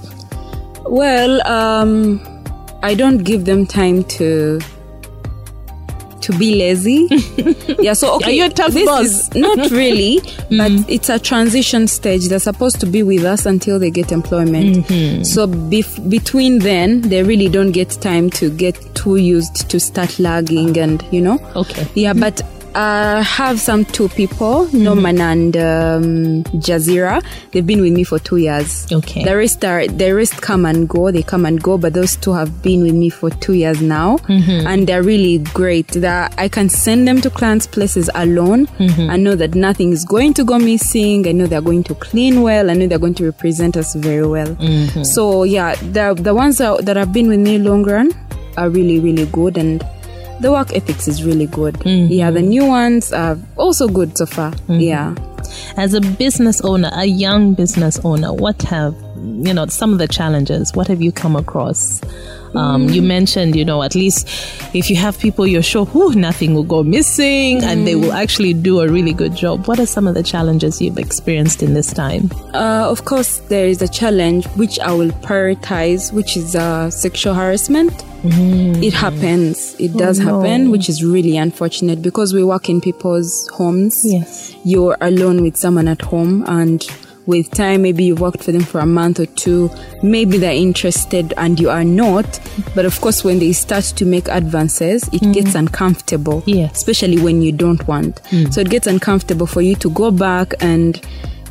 Well, 0.84 1.46
um, 1.46 2.20
I 2.82 2.94
don't 2.94 3.18
give 3.18 3.44
them 3.44 3.66
time 3.66 4.04
to 4.04 4.60
to 6.22 6.38
be 6.38 6.54
lazy. 6.56 7.08
yeah, 7.80 7.94
so 7.94 8.14
okay, 8.16 8.30
Are 8.30 8.44
you 8.44 8.48
tough 8.50 8.72
this 8.72 8.84
boss? 8.86 9.04
is 9.06 9.34
not 9.34 9.70
really, 9.70 10.20
but 10.50 10.70
it's 10.88 11.08
a 11.08 11.18
transition 11.18 11.86
stage. 11.88 12.28
They're 12.28 12.38
supposed 12.38 12.78
to 12.80 12.86
be 12.86 13.02
with 13.02 13.24
us 13.24 13.46
until 13.46 13.78
they 13.78 13.90
get 13.90 14.12
employment. 14.12 14.86
So 15.26 15.46
bef- 15.46 16.10
between 16.10 16.58
then, 16.58 17.00
they 17.02 17.22
really 17.22 17.48
don't 17.48 17.72
get 17.72 17.90
time 18.02 18.28
to 18.30 18.50
get 18.50 18.94
too 18.94 19.16
used 19.16 19.70
to 19.70 19.80
start 19.80 20.18
lagging 20.18 20.76
and 20.78 21.02
you 21.10 21.22
know. 21.22 21.38
Okay. 21.56 21.86
Yeah, 21.94 22.12
but 22.12 22.42
I 22.74 23.22
have 23.22 23.60
some 23.60 23.84
two 23.84 24.08
people, 24.08 24.66
Norman 24.72 25.16
mm-hmm. 25.16 25.20
and 25.20 25.56
um, 25.56 26.44
Jazira. 26.60 27.22
They've 27.50 27.66
been 27.66 27.80
with 27.80 27.92
me 27.92 28.04
for 28.04 28.18
two 28.18 28.36
years. 28.36 28.90
Okay. 28.92 29.24
The 29.24 29.36
rest 29.36 29.64
are 29.64 29.86
the 29.86 30.12
rest 30.12 30.40
come 30.40 30.64
and 30.66 30.88
go. 30.88 31.10
They 31.10 31.22
come 31.22 31.46
and 31.46 31.62
go, 31.62 31.78
but 31.78 31.94
those 31.94 32.16
two 32.16 32.32
have 32.32 32.62
been 32.62 32.82
with 32.82 32.94
me 32.94 33.10
for 33.10 33.30
two 33.30 33.54
years 33.54 33.80
now, 33.80 34.18
mm-hmm. 34.18 34.66
and 34.66 34.86
they're 34.86 35.02
really 35.02 35.38
great. 35.38 35.88
That 35.88 36.34
I 36.38 36.48
can 36.48 36.68
send 36.68 37.08
them 37.08 37.20
to 37.22 37.30
clients' 37.30 37.66
places 37.66 38.08
alone. 38.14 38.66
Mm-hmm. 38.66 39.10
I 39.10 39.16
know 39.16 39.34
that 39.34 39.54
nothing 39.54 39.92
is 39.92 40.04
going 40.04 40.34
to 40.34 40.44
go 40.44 40.58
missing. 40.58 41.26
I 41.26 41.32
know 41.32 41.46
they're 41.46 41.60
going 41.60 41.84
to 41.84 41.94
clean 41.94 42.42
well. 42.42 42.70
I 42.70 42.74
know 42.74 42.86
they're 42.86 42.98
going 42.98 43.14
to 43.14 43.24
represent 43.24 43.76
us 43.76 43.94
very 43.94 44.26
well. 44.26 44.56
So 45.04 45.44
yeah, 45.44 45.74
the 45.76 46.14
the 46.14 46.34
ones 46.34 46.58
that, 46.58 46.84
that 46.84 46.96
have 46.96 47.12
been 47.12 47.28
with 47.28 47.40
me 47.40 47.58
long 47.58 47.82
run 47.84 48.12
are 48.56 48.68
really 48.68 49.00
really 49.00 49.26
good 49.26 49.56
and 49.56 49.82
the 50.40 50.50
work 50.50 50.74
ethics 50.74 51.06
is 51.08 51.22
really 51.24 51.46
good. 51.46 51.80
Yeah, 51.84 52.30
the 52.30 52.42
new 52.42 52.66
ones 52.66 53.12
are 53.12 53.38
also 53.56 53.88
good 53.88 54.16
so 54.16 54.26
far. 54.26 54.52
Yeah. 54.68 55.14
As 55.76 55.94
a 55.94 56.00
business 56.00 56.60
owner, 56.62 56.90
a 56.94 57.06
young 57.06 57.54
business 57.54 57.98
owner, 58.04 58.32
what 58.32 58.62
have 58.62 58.94
you 59.16 59.52
know 59.52 59.66
some 59.66 59.92
of 59.92 59.98
the 59.98 60.08
challenges? 60.08 60.74
What 60.74 60.86
have 60.88 61.02
you 61.02 61.12
come 61.12 61.36
across? 61.36 62.00
Um, 62.54 62.88
You 62.88 63.02
mentioned, 63.02 63.54
you 63.54 63.64
know, 63.64 63.82
at 63.82 63.94
least 63.94 64.28
if 64.74 64.90
you 64.90 64.96
have 64.96 65.18
people 65.18 65.46
you're 65.46 65.62
sure, 65.62 65.86
whew, 65.86 66.14
nothing 66.14 66.54
will 66.54 66.64
go 66.64 66.82
missing, 66.82 67.62
and 67.62 67.86
they 67.86 67.94
will 67.94 68.12
actually 68.12 68.54
do 68.54 68.80
a 68.80 68.88
really 68.88 69.12
good 69.12 69.34
job. 69.36 69.68
What 69.68 69.78
are 69.78 69.86
some 69.86 70.06
of 70.08 70.14
the 70.14 70.22
challenges 70.22 70.80
you've 70.80 70.98
experienced 70.98 71.62
in 71.62 71.74
this 71.74 71.92
time? 71.92 72.30
Uh, 72.54 72.88
of 72.90 73.04
course, 73.04 73.38
there 73.48 73.66
is 73.66 73.82
a 73.82 73.88
challenge 73.88 74.46
which 74.56 74.80
I 74.80 74.92
will 74.92 75.10
prioritize, 75.22 76.12
which 76.12 76.36
is 76.36 76.56
uh, 76.56 76.90
sexual 76.90 77.34
harassment. 77.34 78.04
Mm-hmm. 78.22 78.82
It 78.82 78.92
happens. 78.92 79.74
It 79.80 79.96
does 79.96 80.20
oh, 80.20 80.40
happen, 80.40 80.70
which 80.70 80.88
is 80.88 81.04
really 81.04 81.36
unfortunate 81.36 82.02
because 82.02 82.34
we 82.34 82.44
work 82.44 82.68
in 82.68 82.80
people's 82.80 83.48
homes. 83.48 84.02
Yes. 84.04 84.54
You're 84.64 84.96
alone 85.00 85.42
with 85.42 85.56
someone 85.56 85.88
at 85.88 86.02
home, 86.02 86.44
and 86.46 86.86
with 87.26 87.50
time, 87.52 87.82
maybe 87.82 88.04
you've 88.04 88.20
worked 88.20 88.42
for 88.42 88.52
them 88.52 88.62
for 88.62 88.80
a 88.80 88.86
month 88.86 89.20
or 89.20 89.26
two. 89.26 89.70
Maybe 90.02 90.36
they're 90.36 90.52
interested 90.52 91.32
and 91.36 91.60
you 91.60 91.70
are 91.70 91.84
not. 91.84 92.40
But 92.74 92.84
of 92.86 93.00
course, 93.00 93.22
when 93.22 93.38
they 93.38 93.52
start 93.52 93.84
to 93.84 94.04
make 94.04 94.28
advances, 94.28 95.04
it 95.08 95.22
mm. 95.22 95.32
gets 95.32 95.54
uncomfortable. 95.54 96.42
Yes. 96.46 96.72
Especially 96.72 97.22
when 97.22 97.40
you 97.40 97.52
don't 97.52 97.86
want. 97.86 98.22
Mm. 98.24 98.52
So 98.52 98.60
it 98.62 98.70
gets 98.70 98.86
uncomfortable 98.86 99.46
for 99.46 99.62
you 99.62 99.76
to 99.76 99.90
go 99.90 100.10
back 100.10 100.54
and 100.60 101.00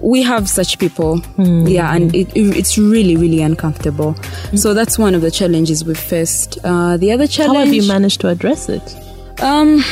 we 0.02 0.22
have 0.22 0.48
such 0.50 0.78
people 0.80 1.22
yeah 1.68 1.94
and 1.96 2.14
it, 2.16 2.30
it- 2.36 2.56
it's 2.58 2.78
really 2.78 3.16
really 3.18 3.42
uncomfortable 3.42 4.16
so 4.56 4.74
that's 4.74 4.98
one 4.98 5.14
of 5.16 5.22
the 5.22 5.32
challenges 5.32 5.84
we've 5.86 5.98
faced 6.00 6.58
uh, 6.64 6.96
the 6.98 7.12
other 7.12 7.28
challenge 7.28 7.58
How 7.58 7.66
have 7.66 7.74
you 7.74 7.88
managed 7.88 8.22
to 8.22 8.28
address 8.30 8.70
it? 8.70 8.96
um, 9.42 9.84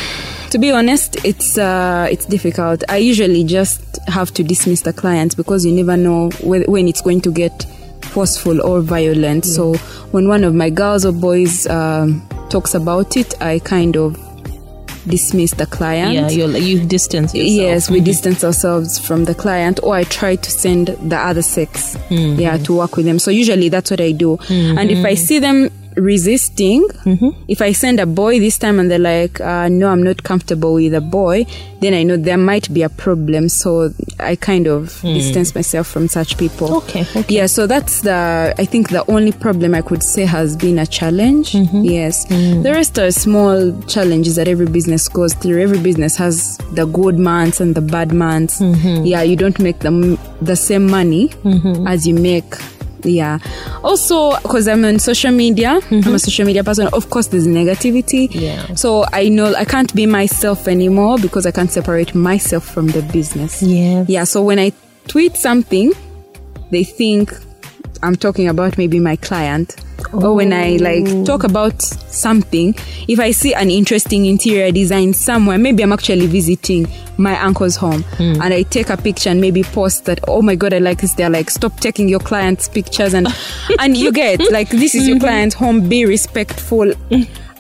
to 0.52 0.58
be 0.58 0.72
honest, 0.72 1.18
it's 1.26 1.58
uh, 1.58 2.08
it's 2.10 2.26
difficult. 2.26 2.82
I 2.88 2.98
usually 2.98 3.44
just 3.44 3.82
have 4.08 4.34
to 4.36 4.44
dismiss 4.44 4.82
the 4.84 4.94
clients 4.94 5.36
because 5.36 5.66
you 5.66 5.74
never 5.74 5.98
know 5.98 6.30
whe- 6.42 6.66
when 6.70 6.88
it's 6.88 7.02
going 7.02 7.20
to 7.22 7.32
get 7.32 7.66
forceful 8.02 8.62
or 8.62 8.80
violent. 8.80 9.46
So 9.46 9.74
when 10.12 10.30
one 10.30 10.46
of 10.46 10.54
my 10.56 10.70
girls 10.70 11.06
or 11.06 11.12
boys 11.12 11.68
um, 11.68 12.26
talks 12.50 12.74
about 12.76 13.18
it, 13.18 13.34
I 13.42 13.60
kind 13.60 13.98
of 13.98 14.16
dismiss 15.08 15.52
the 15.52 15.66
client. 15.66 16.14
Yeah, 16.14 16.30
you're, 16.30 16.48
like- 16.48 16.64
you 16.64 16.86
distance 16.86 17.34
yourself. 17.34 17.56
Yes, 17.56 17.90
we 17.90 17.98
mm-hmm. 17.98 18.06
distance 18.06 18.44
ourselves 18.44 19.00
from 19.00 19.26
the 19.26 19.34
client, 19.34 19.80
or 19.84 19.96
I 19.96 20.04
try 20.04 20.36
to 20.36 20.52
send 20.52 20.88
the 20.88 21.18
other 21.18 21.42
sex, 21.42 21.98
yeah, 22.10 22.58
to 22.58 22.78
work 22.78 22.96
with 22.98 23.06
them. 23.06 23.20
So 23.20 23.32
usually 23.32 23.70
that's 23.70 23.92
what 23.92 24.02
I 24.02 24.12
do. 24.12 24.38
And 24.50 24.92
if 24.92 25.04
I 25.06 25.14
mm-hmm. 25.14 25.24
see 25.24 25.40
them 25.40 25.72
resisting. 25.98 26.88
Mm-hmm. 26.88 27.30
If 27.48 27.62
I 27.62 27.72
send 27.72 28.00
a 28.00 28.06
boy 28.06 28.39
this 28.39 28.58
time 28.58 28.80
and 28.80 28.89
they're 28.89 29.00
like, 29.00 29.42
uh, 29.42 29.68
no, 29.68 29.89
I'm 29.89 30.04
not 30.04 30.24
comfortable 30.24 30.75
with 30.75 30.94
a 30.94 31.01
boy, 31.01 31.46
then 31.80 31.94
I 31.94 32.04
know 32.04 32.18
there 32.18 32.38
might 32.38 32.74
be 32.74 32.84
a 32.84 32.89
problem. 32.89 33.50
So 33.50 33.94
I 34.20 34.36
kind 34.36 34.68
of 34.68 35.00
hmm. 35.01 35.13
distance 35.13 35.56
myself 35.56 35.88
from 35.88 36.08
such 36.08 36.38
people. 36.38 36.77
Okay, 36.77 37.06
okay. 37.16 37.36
Yeah, 37.36 37.48
so 37.48 37.68
that's 37.68 38.01
the, 38.01 38.54
I 38.58 38.66
think 38.66 38.89
the 38.89 39.10
only 39.10 39.32
problem 39.32 39.75
I 39.75 39.82
could 39.82 40.04
say 40.04 40.25
has 40.25 40.56
been 40.56 40.80
a 40.80 40.86
challenge. 40.86 41.54
Mm-hmm. 41.54 41.84
Yes. 41.84 42.25
Mm. 42.27 42.63
The 42.63 42.72
rest 42.72 42.98
are 43.00 43.12
small 43.12 43.80
challenges 43.84 44.36
that 44.36 44.48
every 44.48 44.68
business 44.68 45.08
goes 45.08 45.34
through. 45.34 45.62
Every 45.62 45.80
business 45.80 46.16
has 46.18 46.58
the 46.74 46.86
good 46.86 47.18
months 47.18 47.60
and 47.60 47.75
the 47.75 47.82
bad 47.82 48.13
months. 48.13 48.60
Mm-hmm. 48.60 49.06
Yeah, 49.06 49.22
you 49.24 49.36
don't 49.36 49.60
make 49.60 49.80
the, 49.80 50.20
the 50.42 50.56
same 50.56 50.88
money 50.88 51.32
as 51.88 52.08
you 52.08 52.13
make 52.13 52.56
yeah. 53.04 53.39
Also 53.84 54.36
because 54.42 54.68
i'm 54.68 54.84
on 54.86 55.00
social 55.00 55.32
media 55.32 55.70
i'm 55.70 55.77
a 55.77 55.82
mm-hmm. 55.82 56.18
social 56.18 56.46
media 56.46 56.63
person 56.63 56.88
of 56.94 57.10
course 57.10 57.27
there's 57.27 57.48
negativity. 57.48 58.27
Yeah. 58.32 58.74
so 58.75 59.06
i 59.13 59.30
know 59.30 59.54
i 59.56 59.66
can't 59.66 59.94
be 59.96 60.06
myself 60.06 60.68
anymore 60.68 61.18
because 61.18 61.46
i 61.46 61.51
can't 61.51 61.72
separate 61.72 62.16
myself 62.16 62.66
from 62.66 62.88
the 62.88 63.01
business. 63.01 63.62
Yeah. 63.62 64.06
Yeah 64.08 64.24
so 64.24 64.44
when 64.44 64.60
i 64.60 64.72
tweet 65.08 65.36
something 65.38 65.94
they 66.72 66.84
think 66.84 67.32
i'm 68.04 68.16
talking 68.16 68.48
about 68.48 68.77
maybe 68.77 69.00
my 69.00 69.16
client. 69.16 69.75
Or 70.13 70.36
when 70.36 70.54
i 70.54 70.77
like 70.77 71.06
oh. 71.08 71.25
talk 71.25 71.44
about 71.44 71.82
something 71.82 72.75
if 73.08 73.20
i 73.20 73.32
see 73.32 73.54
an 73.54 73.70
interesting 73.70 74.25
interior 74.25 74.72
design 74.72 75.13
somewhere 75.13 75.58
maybe 75.58 75.84
i'm 75.84 75.92
actually 75.92 76.27
visiting 76.27 76.88
my 77.18 77.39
uncle's 77.42 77.75
home. 77.75 78.04
Hmm. 78.04 78.42
And 78.42 78.54
i 78.54 78.63
take 78.63 78.89
a 78.89 78.98
picture 78.98 79.30
and 79.30 79.42
maybe 79.42 79.63
post 79.63 80.06
that 80.06 80.20
oh 80.27 80.42
my 80.42 80.56
god 80.56 80.74
i 80.74 80.77
like 80.77 81.01
this. 81.01 81.13
They're 81.13 81.30
like 81.30 81.50
stop 81.50 81.80
taking 81.80 82.08
your 82.08 82.20
clients 82.20 82.68
pictures. 82.68 83.13
And 83.13 83.27
and 83.80 83.98
you 83.98 84.12
get 84.12 84.39
like 84.51 84.70
this 84.70 84.96
is 84.96 85.08
your 85.08 85.18
mm-hmm. 85.18 85.25
client's 85.25 85.56
home 85.56 85.89
be 85.89 86.06
respectful. 86.06 86.94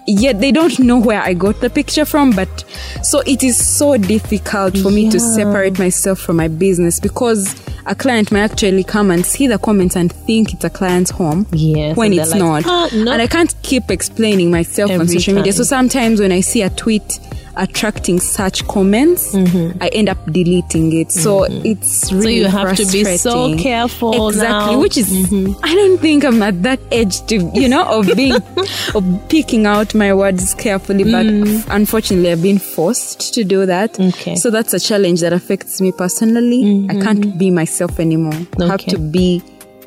Yet 0.09 0.39
they 0.39 0.53
don't 0.53 0.79
know 0.79 0.97
where 0.97 1.21
I 1.21 1.33
got 1.33 1.59
the 1.59 1.69
picture 1.69 2.05
from. 2.05 2.31
But 2.31 2.63
so 3.03 3.21
it 3.25 3.43
is 3.43 3.57
so 3.57 3.97
difficult 3.97 4.77
for 4.77 4.89
me 4.89 5.09
to 5.09 5.19
separate 5.19 5.77
myself 5.77 6.19
from 6.19 6.37
my 6.37 6.47
business 6.47 6.99
because 6.99 7.55
a 7.87 7.95
client 7.95 8.31
may 8.31 8.41
actually 8.41 8.83
come 8.83 9.09
and 9.11 9.25
see 9.25 9.47
the 9.47 9.57
comments 9.57 9.95
and 9.95 10.11
think 10.11 10.53
it's 10.53 10.63
a 10.63 10.69
client's 10.69 11.09
home 11.11 11.47
Yes, 11.53 11.95
when 11.97 12.13
it's 12.13 12.31
like, 12.31 12.39
not. 12.39 12.63
"Ah, 12.65 12.89
no." 12.93 13.11
And 13.11 13.21
I 13.21 13.27
can't 13.27 13.53
keep 13.63 13.89
explaining 13.89 14.51
myself 14.51 14.91
on 14.91 15.01
Every 15.01 15.07
social 15.19 15.35
media. 15.35 15.53
So 15.53 15.63
sometimes 15.63 16.19
when 16.19 16.31
I 16.31 16.41
see 16.41 16.61
a 16.61 16.69
tweet 16.69 17.19
attracting 17.57 18.19
such 18.19 18.67
comments, 18.67 19.33
Mm-hmm. 19.35 19.81
I 19.83 19.87
end 19.89 20.09
up 20.09 20.17
deleting 20.31 20.93
it. 20.93 21.11
So 21.11 21.43
it's 21.45 22.11
really 22.11 22.21
so 22.23 22.29
you 22.29 22.45
have 22.47 22.75
to 22.77 22.85
be 22.85 23.03
so 23.17 23.57
careful 23.57 24.27
Exactly, 24.29 24.47
now. 24.49 24.71
Mm-hmm. 24.71 24.81
which 24.81 24.97
is 24.97 25.57
I 25.63 25.75
don't 25.75 25.97
think 25.99 26.23
I'm 26.23 26.41
at 26.43 26.63
that 26.63 26.79
age 26.91 27.25
to 27.27 27.35
you 27.53 27.67
know 27.69 27.83
of 27.85 28.15
being 28.15 28.33
of 28.95 29.03
picking 29.29 29.65
out 29.65 29.93
my 29.95 30.13
words 30.13 30.53
carefully. 30.55 31.03
But 31.03 31.25
unfortunately, 31.73 32.31
I've 32.31 32.41
been 32.43 32.59
forced 32.59 33.33
to 33.33 33.43
do 33.43 33.65
that. 33.65 33.93
Mm. 33.93 34.09
Okay. 34.13 34.35
So 34.35 34.49
that's 34.49 34.73
a 34.73 34.79
challenge 34.79 35.21
that 35.21 35.33
affects 35.33 35.81
me 35.81 35.91
personally. 35.91 36.87
I 36.89 36.93
can't 37.01 37.37
be 37.37 37.51
myself 37.51 37.99
anymore. 37.99 38.39
I 38.61 38.67
have 38.67 38.85
to 38.85 38.97
be 38.99 39.41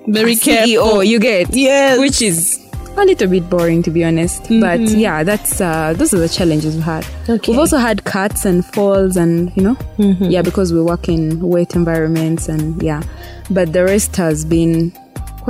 Very 0.07 0.35
CEO. 0.35 0.45
careful. 0.45 1.05
You 1.05 1.19
get 1.21 1.55
Yes. 1.55 1.99
which 1.99 2.23
is 2.23 2.59
a 2.97 3.05
little 3.05 3.29
bit 3.29 3.49
boring 3.49 3.83
to 3.85 3.91
be 3.91 4.05
honest. 4.05 4.43
But 4.61 4.81
yeah, 4.81 5.23
that's 5.23 5.61
uh, 5.61 5.95
those 5.97 6.13
are 6.13 6.19
the 6.19 6.29
challenges 6.29 6.75
we've 6.75 6.85
had. 6.85 7.07
Okay. 7.29 7.53
We've 7.53 7.59
also 7.59 7.79
had 7.79 8.05
cuts 8.05 8.45
and 8.45 8.65
falls 8.65 9.17
and 9.17 9.51
you 9.57 9.63
know 9.63 9.77
yeah 10.21 10.43
because 10.43 10.73
we 10.73 10.83
work 10.83 11.09
in 11.09 11.41
wet 11.41 11.75
environments 11.75 12.49
and 12.49 12.83
yeah, 12.83 13.03
but 13.51 13.73
the 13.73 13.85
rest 13.85 14.17
has 14.17 14.45
been 14.45 14.93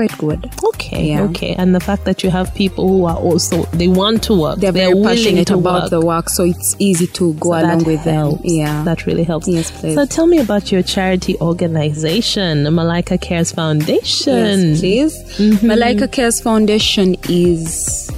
quite 0.09 0.19
good. 0.19 0.51
Okay, 0.65 1.09
Yeah. 1.09 1.23
okay. 1.25 1.55
And 1.59 1.75
the 1.75 1.81
fact 1.81 2.05
that 2.07 2.23
you 2.25 2.31
have 2.31 2.55
people 2.55 2.89
who 2.89 3.05
are 3.05 3.17
also 3.17 3.65
they 3.81 3.89
want 3.89 4.23
to 4.25 4.35
work. 4.35 4.59
They're 4.59 4.73
willing 4.73 5.05
passionate 5.05 5.47
to 5.49 5.55
about 5.59 5.83
work. 5.83 5.91
the 5.91 6.01
work, 6.01 6.29
so 6.31 6.45
it's 6.45 6.75
easy 6.79 7.07
to 7.09 7.35
go 7.35 7.51
So 7.51 7.61
along 7.61 7.85
with 7.85 8.01
helps. 8.01 8.43
them. 8.43 8.51
Yeah, 8.61 8.83
That 8.85 9.07
really 9.07 9.25
helps. 9.25 9.47
Yes, 9.49 9.71
please. 9.71 9.95
So 9.95 10.07
tell 10.07 10.27
me 10.27 10.39
about 10.39 10.73
your 10.73 10.83
charity 10.83 11.37
organization, 11.41 12.65
Malaika 12.65 13.21
Cares 13.21 13.53
Foundation. 13.53 14.35
Yes, 14.71 14.81
please. 14.81 15.15
Mm-hmm. 15.39 15.67
Malaika 15.71 16.11
Cares 16.11 16.41
Foundation 16.41 17.17
is 17.29 18.11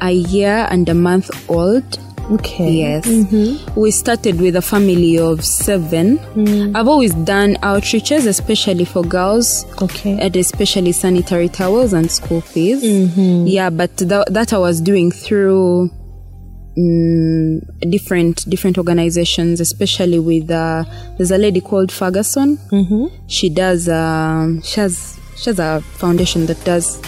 a 0.00 0.10
year 0.12 0.66
and 0.70 0.88
a 0.88 0.94
month 0.94 1.30
old. 1.48 1.98
Okay. 2.30 2.70
Yes. 2.70 3.06
We 3.76 3.90
started 3.92 4.40
with 4.40 4.56
a 4.56 4.62
family 4.62 5.18
of 5.18 5.44
seven. 5.44 6.18
I've 6.74 6.88
always 6.88 7.14
done 7.14 7.54
outreaches, 7.62 8.26
especially 8.26 8.84
for 8.84 9.02
girls, 9.04 9.64
Okay. 9.80 10.18
and 10.20 10.34
especially 10.36 10.92
sanitary 10.92 11.48
towels 11.48 11.92
and 11.92 12.10
school 12.10 12.40
fees. 12.40 12.82
Yeah, 12.84 13.70
but 13.70 13.96
tha- 13.96 14.24
that 14.30 14.52
I 14.52 14.58
was 14.58 14.80
doing 14.80 15.12
through 15.12 15.90
mm, 16.76 17.60
different 17.90 18.48
different 18.50 18.76
organizations, 18.78 19.60
especially 19.60 20.18
with 20.18 20.50
uh, 20.50 20.84
there's 21.18 21.30
a 21.30 21.38
lady 21.38 21.60
called 21.60 21.92
Ferguson. 21.92 22.56
Mm-hmm. 22.72 23.06
She 23.28 23.48
does 23.50 23.88
um, 23.88 24.62
she 24.62 24.80
has 24.80 25.18
she 25.36 25.50
has 25.50 25.58
a 25.58 25.80
foundation 25.98 26.46
that 26.46 26.62
does 26.64 27.00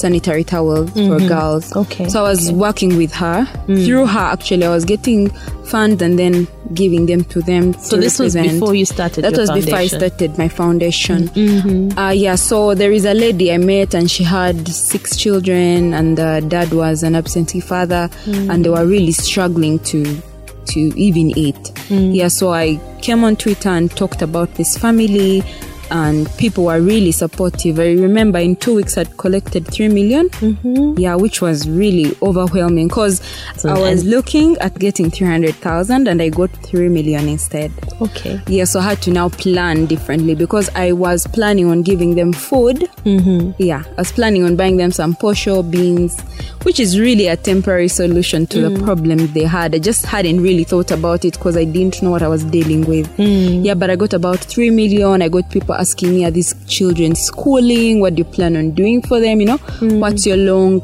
sanitary 0.00 0.44
towels 0.44 0.90
for 0.90 0.98
mm-hmm. 0.98 1.28
girls. 1.28 1.74
Okay, 1.76 2.08
So 2.08 2.24
I 2.24 2.30
was 2.30 2.50
working 2.52 2.96
with 2.96 3.12
her. 3.14 3.44
Mm. 3.66 3.84
Through 3.86 4.06
her, 4.06 4.18
actually, 4.18 4.64
I 4.64 4.70
was 4.70 4.84
getting 4.84 5.30
funds 5.70 6.02
and 6.02 6.18
then 6.18 6.48
giving 6.74 7.06
them 7.06 7.24
to 7.24 7.40
them. 7.42 7.74
So 7.74 7.96
to 7.96 8.02
this 8.02 8.18
was 8.18 8.34
before 8.34 8.74
you 8.74 8.84
started 8.84 9.22
That 9.22 9.36
was 9.36 9.50
before 9.50 9.78
I 9.78 9.86
started 9.86 10.38
my 10.38 10.48
foundation. 10.48 11.28
Mm-hmm. 11.28 11.68
Mm-hmm. 11.68 11.98
Uh, 11.98 12.10
yeah, 12.10 12.34
so 12.34 12.74
there 12.74 12.92
is 12.92 13.04
a 13.04 13.14
lady 13.14 13.52
I 13.52 13.58
met 13.58 13.94
and 13.94 14.10
she 14.10 14.24
had 14.24 14.68
six 14.68 15.16
children 15.16 15.94
and 15.94 16.16
the 16.16 16.44
dad 16.46 16.72
was 16.72 17.02
an 17.02 17.14
absentee 17.14 17.60
father 17.60 18.08
mm. 18.24 18.52
and 18.52 18.64
they 18.64 18.70
were 18.70 18.86
really 18.86 19.12
struggling 19.12 19.78
to 19.80 20.22
to 20.66 20.80
even 20.96 21.36
eat. 21.36 21.56
Mm. 21.88 22.14
Yeah, 22.14 22.28
so 22.28 22.52
I 22.52 22.78
came 23.02 23.24
on 23.24 23.34
Twitter 23.36 23.70
and 23.70 23.90
talked 23.90 24.22
about 24.22 24.54
this 24.54 24.76
family 24.76 25.42
and 25.90 26.30
people 26.36 26.64
were 26.64 26.80
really 26.80 27.12
supportive. 27.12 27.78
I 27.78 27.92
remember 27.92 28.38
in 28.38 28.56
two 28.56 28.76
weeks 28.76 28.96
I'd 28.98 29.16
collected 29.16 29.66
three 29.66 29.88
million. 29.88 30.28
Mm-hmm. 30.30 30.98
Yeah, 30.98 31.14
which 31.14 31.42
was 31.42 31.68
really 31.68 32.16
overwhelming 32.22 32.88
because 32.88 33.20
I 33.64 33.78
was 33.78 34.04
looking 34.04 34.56
at 34.58 34.78
getting 34.78 35.10
300,000 35.10 36.08
and 36.08 36.22
I 36.22 36.28
got 36.28 36.50
3 36.64 36.88
million 36.88 37.28
instead. 37.28 37.72
Okay. 38.00 38.40
Yeah, 38.46 38.64
so 38.64 38.80
I 38.80 38.84
had 38.84 39.02
to 39.02 39.10
now 39.10 39.28
plan 39.28 39.86
differently 39.86 40.34
because 40.34 40.68
I 40.74 40.92
was 40.92 41.26
planning 41.26 41.66
on 41.70 41.82
giving 41.82 42.14
them 42.14 42.32
food. 42.32 42.88
Mm-hmm. 43.04 43.62
Yeah, 43.62 43.84
I 43.86 44.00
was 44.00 44.12
planning 44.12 44.44
on 44.44 44.56
buying 44.56 44.76
them 44.76 44.92
some 44.92 45.14
posho 45.14 45.68
beans, 45.68 46.20
which 46.62 46.80
is 46.80 46.98
really 46.98 47.26
a 47.26 47.36
temporary 47.36 47.88
solution 47.88 48.46
to 48.48 48.60
the 48.60 48.68
mm. 48.68 48.84
problem 48.84 49.26
they 49.28 49.44
had. 49.44 49.74
I 49.74 49.78
just 49.78 50.04
hadn't 50.06 50.42
really 50.42 50.64
thought 50.64 50.90
about 50.90 51.24
it 51.24 51.34
because 51.34 51.56
I 51.56 51.64
didn't 51.64 52.02
know 52.02 52.10
what 52.10 52.22
I 52.22 52.28
was 52.28 52.44
dealing 52.44 52.84
with. 52.86 53.08
Mm. 53.16 53.64
Yeah, 53.64 53.74
but 53.74 53.90
I 53.90 53.96
got 53.96 54.12
about 54.12 54.38
3 54.38 54.70
million. 54.70 55.22
I 55.22 55.28
got 55.28 55.50
people 55.50 55.74
asking 55.80 56.14
me, 56.14 56.24
are 56.24 56.30
these 56.30 56.54
children 56.66 57.14
schooling? 57.14 58.00
What 58.00 58.14
do 58.14 58.20
you 58.20 58.24
plan 58.24 58.56
on 58.56 58.72
doing 58.72 59.02
for 59.02 59.18
them? 59.18 59.40
You 59.40 59.46
know, 59.46 59.58
mm. 59.58 59.98
what's 59.98 60.26
your 60.26 60.36
long 60.36 60.82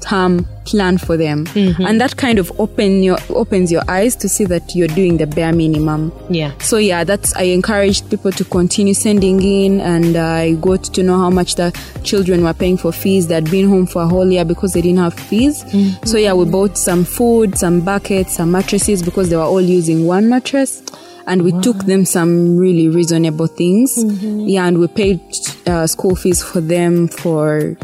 term 0.00 0.46
plan 0.66 0.98
for 0.98 1.16
them? 1.16 1.46
Mm-hmm. 1.46 1.84
And 1.84 2.00
that 2.00 2.16
kind 2.16 2.38
of 2.38 2.52
open 2.60 3.02
your 3.02 3.18
opens 3.30 3.72
your 3.72 3.82
eyes 3.88 4.14
to 4.16 4.28
see 4.28 4.44
that 4.44 4.74
you're 4.74 4.88
doing 4.88 5.16
the 5.16 5.26
bare 5.26 5.52
minimum. 5.52 6.12
Yeah. 6.28 6.52
so 6.58 6.76
yeah 6.76 7.04
that's 7.04 7.34
i 7.36 7.42
encouraged 7.42 8.10
people 8.10 8.32
to 8.32 8.44
continue 8.44 8.94
sending 8.94 9.40
in 9.42 9.80
and 9.80 10.16
i 10.16 10.54
got 10.54 10.84
to 10.84 11.02
know 11.02 11.18
how 11.18 11.30
much 11.30 11.54
the 11.54 11.70
children 12.02 12.42
were 12.42 12.54
paying 12.54 12.76
for 12.76 12.92
fees. 12.92 13.28
They'd 13.28 13.50
been 13.50 13.68
home 13.68 13.86
for 13.86 14.02
a 14.02 14.06
whole 14.06 14.30
year 14.30 14.44
because 14.44 14.72
they 14.72 14.82
didn't 14.82 14.98
have 14.98 15.14
fees. 15.14 15.64
Mm-hmm. 15.64 16.04
So 16.04 16.18
yeah 16.18 16.34
we 16.34 16.44
bought 16.44 16.76
some 16.76 17.04
food 17.04 17.56
some 17.58 17.80
buckets 17.80 18.36
some 18.36 18.50
mattresses 18.50 19.02
because 19.02 19.30
they 19.30 19.36
were 19.36 19.42
all 19.42 19.60
using 19.60 20.06
one 20.06 20.28
mattress 20.28 20.82
and 21.26 21.42
we 21.42 21.52
took 21.60 21.78
them 21.86 22.04
some 22.04 22.56
really 22.56 22.88
reasonable 22.88 23.46
things 23.46 24.02
yeah 24.46 24.66
and 24.66 24.78
we 24.78 24.86
paid 24.86 25.20
uh, 25.66 25.86
school 25.86 26.14
fees 26.16 26.42
for 26.42 26.60
them 26.60 27.08
for 27.08 27.76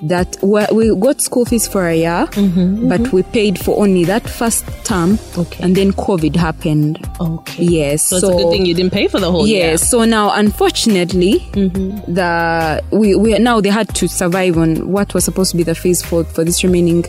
that 0.00 0.36
well, 0.42 0.68
we 0.72 0.94
got 0.94 1.20
school 1.20 1.44
fees 1.44 1.66
for 1.66 1.88
a 1.88 1.94
year 1.96 2.28
but 2.88 3.12
we 3.12 3.22
paid 3.24 3.58
for 3.58 3.80
only 3.82 4.04
that 4.04 4.28
first 4.28 4.64
term 4.84 5.18
Okay. 5.36 5.64
and 5.64 5.74
then 5.76 5.92
covid 5.92 6.36
happened 6.36 7.04
Okay. 7.20 7.64
yes 7.64 8.04
So, 8.04 8.16
it's 8.16 8.24
a 8.24 8.30
good 8.30 8.50
thing 8.52 8.64
you 8.66 8.74
didn't 8.74 8.92
pay 8.92 9.08
for 9.08 9.18
the 9.18 9.30
whole 9.30 9.44
yes 9.46 9.58
year. 9.58 9.78
so 9.78 10.04
now 10.04 10.30
unfortunately 10.34 11.40
Mm-hmm. 11.52 12.14
the 12.14 12.82
we, 12.92 13.16
we 13.16 13.36
now 13.38 13.60
they 13.60 13.70
had 13.70 13.88
to 13.96 14.08
survive 14.08 14.56
on 14.56 14.88
what 14.92 15.14
was 15.14 15.24
supposed 15.24 15.50
to 15.52 15.56
be 15.56 15.64
the 15.64 15.74
fees 15.74 16.00
for 16.02 16.22
for 16.24 16.44
this 16.44 16.62
remaining 16.62 17.04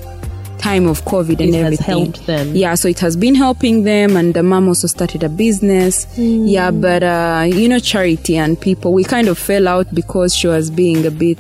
time 0.60 0.88
of 0.88 1.04
covid 1.06 1.40
and 1.40 1.50
It 1.50 1.54
has 1.56 1.64
everything 1.66 1.86
helped 1.86 2.26
them. 2.28 2.56
yeah 2.56 2.76
so 2.76 2.88
it 2.88 3.00
has 3.00 3.16
been 3.16 3.36
helping 3.36 3.84
them 3.86 4.16
and 4.18 4.34
the 4.34 4.44
mom 4.44 4.68
also 4.68 4.88
started 4.88 5.24
a 5.24 5.30
business 5.30 6.06
Mm. 6.18 6.50
yeah 6.50 6.72
but 6.72 7.02
uh 7.04 7.44
you 7.48 7.68
know 7.70 7.80
charity 7.80 8.36
and 8.38 8.60
people 8.60 8.92
we 8.94 9.04
kind 9.04 9.28
of 9.28 9.38
fell 9.38 9.68
out 9.68 9.88
because 9.94 10.36
she 10.36 10.48
was 10.48 10.70
being 10.70 11.06
a 11.06 11.12
bit 11.12 11.40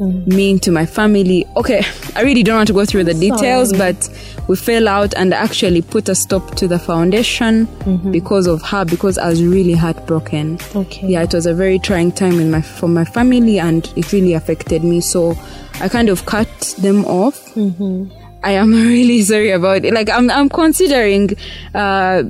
mean 0.00 0.58
to 0.60 0.70
my 0.70 0.86
family. 0.86 1.46
Okay, 1.56 1.82
I 2.16 2.22
really 2.22 2.42
don't 2.42 2.56
want 2.56 2.66
to 2.68 2.72
go 2.72 2.84
through 2.84 3.04
the 3.04 3.14
details, 3.14 3.70
Sorry. 3.70 3.92
but 3.92 4.10
we 4.48 4.56
fell 4.56 4.88
out 4.88 5.14
and 5.14 5.32
actually 5.32 5.82
put 5.82 6.08
a 6.08 6.14
stop 6.14 6.54
to 6.56 6.68
the 6.68 6.78
foundation 6.78 7.66
because 8.10 8.46
of 8.46 8.62
her 8.62 8.84
because 8.84 9.18
I 9.18 9.28
was 9.28 9.42
really 9.42 9.72
heartbroken. 9.74 10.58
Okay. 10.74 11.06
Yeah, 11.08 11.22
it 11.22 11.32
was 11.34 11.46
a 11.46 11.54
very 11.54 11.78
trying 11.78 12.12
time 12.12 12.40
in 12.40 12.50
my 12.50 12.60
for 12.60 12.88
my 12.88 13.04
family 13.04 13.58
and 13.58 13.90
it 13.96 14.12
really 14.12 14.34
affected 14.34 14.84
me. 14.84 15.00
So 15.00 15.34
I 15.80 15.88
kind 15.88 16.08
of 16.08 16.26
cut 16.26 16.74
them 16.78 17.04
off. 17.06 17.56
I 17.56 18.50
am 18.52 18.72
really 18.88 19.22
sorry 19.22 19.50
about 19.50 19.84
it. 19.84 19.94
Like 19.94 20.10
I'm 20.10 20.30
I'm 20.30 20.48
considering 20.48 21.30
uh 21.74 22.24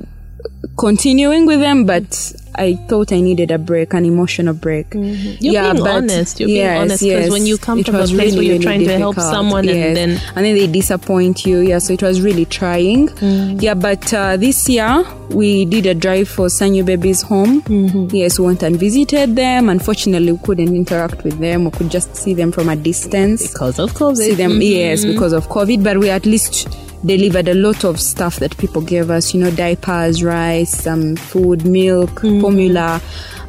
continuing 0.77 1.45
with 1.45 1.59
them, 1.59 1.85
but 1.85 2.33
I 2.57 2.75
thought 2.75 3.11
I 3.11 3.19
needed 3.21 3.51
a 3.51 3.57
break, 3.57 3.93
an 3.93 4.05
emotional 4.05 4.53
break. 4.53 4.93
You're 4.93 5.73
being 5.73 5.87
honest. 5.87 6.39
You're 6.39 6.47
being 6.47 6.67
honest 6.67 7.03
because 7.03 7.31
when 7.31 7.45
you 7.45 7.57
come 7.57 7.83
from 7.83 7.95
a 7.95 8.07
place 8.07 8.33
where 8.33 8.43
you're 8.43 8.53
really 8.53 8.63
trying 8.63 8.79
to 8.81 8.97
help 8.97 9.15
difficult. 9.15 9.33
someone 9.33 9.67
and 9.69 9.95
then 9.95 10.09
and 10.35 10.45
then 10.45 10.55
they 10.55 10.67
disappoint 10.67 11.45
you. 11.45 11.59
Yeah, 11.59 11.79
so 11.79 11.93
it 11.93 12.01
was 12.01 12.21
really 12.21 12.45
trying. 12.45 13.09
Mm. 13.09 13.61
Yeah, 13.61 13.73
but 13.73 14.13
uh, 14.13 14.37
this 14.37 14.67
year 14.69 15.03
we 15.29 15.65
did 15.65 15.85
a 15.85 15.93
drive 15.93 16.29
for 16.29 16.47
Sanyu 16.47 16.85
Babies 16.85 17.21
home. 17.21 17.61
Mm-hmm. 17.63 18.15
Yes, 18.15 18.39
we 18.39 18.45
went 18.45 18.63
and 18.63 18.77
visited 18.77 19.35
them. 19.35 19.69
Unfortunately, 19.69 20.31
we 20.31 20.39
couldn't 20.39 20.75
interact 20.75 21.23
with 21.23 21.39
them. 21.39 21.65
We 21.65 21.71
could 21.71 21.89
just 21.89 22.15
see 22.15 22.33
them 22.33 22.51
from 22.51 22.69
a 22.69 22.75
distance 22.75 23.51
because 23.51 23.79
of 23.79 23.91
COVID. 23.93 24.15
see 24.17 24.33
them 24.33 24.61
yes 24.61 25.05
because 25.05 25.33
of 25.33 25.47
covid 25.47 25.83
but 25.83 25.97
we 25.97 26.09
at 26.09 26.25
least 26.25 26.67
delivered 27.05 27.47
a 27.47 27.53
lot 27.53 27.83
of 27.83 27.99
stuff 27.99 28.37
that 28.37 28.55
people 28.57 28.81
gave 28.81 29.09
us 29.09 29.33
you 29.33 29.39
know 29.43 29.51
diapers 29.51 30.23
rice 30.23 30.71
some 30.71 31.15
food 31.15 31.65
milk 31.65 32.09
Mm-hmm. 32.21 32.41
formula 32.41 33.01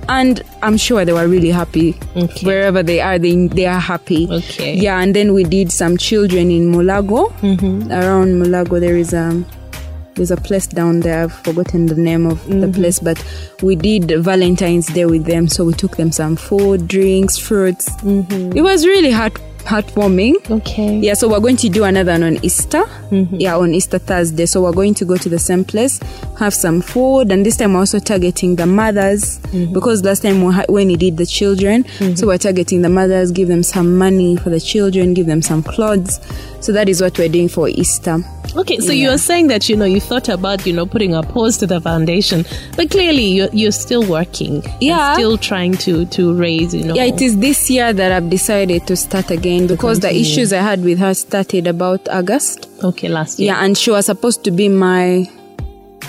and 0.09 0.43
i'm 0.63 0.77
sure 0.77 1.05
they 1.05 1.13
were 1.13 1.27
really 1.27 1.51
happy 1.51 1.97
Okay. 2.17 2.47
wherever 2.47 2.83
they 2.83 3.01
are 3.01 3.19
they, 3.19 3.47
they 3.49 3.67
are 3.67 3.81
happy 3.81 4.29
Okay. 4.31 4.75
yeah 4.77 5.01
and 5.01 5.15
then 5.17 5.33
we 5.33 5.43
did 5.45 5.73
some 5.73 5.97
children 5.97 6.51
in 6.51 6.71
mulago 6.73 7.33
Mm-hmm. 7.41 7.91
around 7.91 8.29
mulago 8.41 8.79
there 8.79 8.97
is 8.97 9.13
a 9.13 9.45
there's 10.15 10.31
a 10.31 10.37
place 10.37 10.67
down 10.67 11.01
there 11.01 11.25
i've 11.25 11.33
forgotten 11.33 11.87
the 11.87 11.95
name 11.95 12.25
of 12.27 12.39
Mm-hmm. 12.43 12.61
the 12.61 12.69
place 12.69 13.01
but 13.01 13.23
we 13.63 13.75
did 13.75 14.11
valentine's 14.23 14.87
day 14.87 15.07
with 15.07 15.25
them 15.25 15.49
so 15.49 15.65
we 15.65 15.73
took 15.73 15.97
them 15.97 16.13
some 16.13 16.37
food 16.37 16.87
drinks 16.87 17.37
fruits 17.39 17.91
Mm-hmm. 18.03 18.57
it 18.57 18.61
was 18.63 18.87
really 18.87 19.11
heart 19.11 19.39
heartwarming 19.67 20.35
Okay. 20.51 20.99
yeah, 21.01 21.15
so 21.15 21.29
we're 21.29 21.41
going 21.41 21.57
to 21.57 21.69
do 21.69 21.85
another 21.85 22.13
one 22.13 22.23
on 22.23 22.45
Easter. 22.45 22.83
Mm-hmm. 23.11 23.37
Yeah, 23.39 23.57
on 23.57 23.75
Easter 23.75 23.99
Thursday. 23.99 24.47
So 24.47 24.63
we're 24.63 24.73
going 24.73 24.95
to 24.95 25.05
go 25.05 25.17
to 25.17 25.29
the 25.29 25.39
same 25.39 25.65
place, 25.65 26.01
have 26.39 26.55
some 26.55 26.81
food, 26.81 27.31
and 27.31 27.45
this 27.45 27.57
time 27.57 27.73
we're 27.75 27.81
also 27.81 27.99
targeting 27.99 28.57
the 28.57 28.67
mothers 28.67 29.39
Mm-hmm. 29.47 29.73
because 29.73 30.03
last 30.05 30.23
time 30.23 30.43
we 30.43 30.53
ha- 30.53 30.65
when 30.69 30.89
we 30.89 30.97
did 30.97 31.17
the 31.17 31.25
children, 31.27 31.85
so 32.17 32.27
we're 32.27 32.39
targeting 32.39 32.83
the 32.83 32.89
mothers, 32.89 33.31
give 33.31 33.49
them 33.49 33.63
some 33.63 33.97
money 33.97 34.37
for 34.37 34.51
the 34.51 34.61
children, 34.61 35.15
give 35.15 35.27
them 35.27 35.41
some 35.43 35.63
clothes. 35.63 36.21
So 36.61 36.73
that 36.73 36.89
is 36.89 37.01
what 37.01 37.17
we're 37.19 37.29
doing 37.29 37.49
for 37.49 37.69
Easter. 37.69 38.19
Okay, 38.57 38.79
so 38.79 38.93
Yeah. 38.93 39.11
you're 39.11 39.19
saying 39.19 39.49
that 39.49 39.69
you 39.69 39.77
know 39.77 39.85
you 39.85 40.01
thought 40.01 40.29
about 40.29 40.67
you 40.67 40.73
know 40.73 40.87
putting 40.87 41.15
a 41.15 41.23
pause 41.23 41.59
to 41.59 41.67
the 41.67 41.81
foundation, 41.81 42.45
but 42.77 42.91
clearly 42.91 43.25
you're, 43.27 43.49
you're 43.53 43.73
still 43.73 44.03
working, 44.07 44.63
Yeah. 44.81 45.13
still 45.15 45.37
trying 45.37 45.75
to 45.79 46.07
to 46.07 46.33
raise 46.35 46.75
you 46.75 46.85
know. 46.85 46.95
Yeah, 46.95 47.05
it 47.05 47.21
is 47.21 47.37
this 47.39 47.69
year 47.71 47.93
that 47.93 48.13
I've 48.13 48.31
decided 48.31 48.87
to 48.87 48.97
start 48.97 49.31
again 49.31 49.67
because 49.67 50.01
the 50.01 50.15
issues 50.15 50.53
I 50.53 50.63
had 50.63 50.83
with 50.85 50.99
her 50.99 51.13
started 51.15 51.67
about 51.67 52.09
August. 52.09 52.69
Okay, 52.83 53.09
last 53.09 53.39
year. 53.39 53.53
Yeah, 53.53 53.65
and 53.65 53.77
she 53.77 53.91
was 53.91 54.07
supposed 54.07 54.43
to 54.45 54.51
be 54.51 54.69
my 54.69 55.29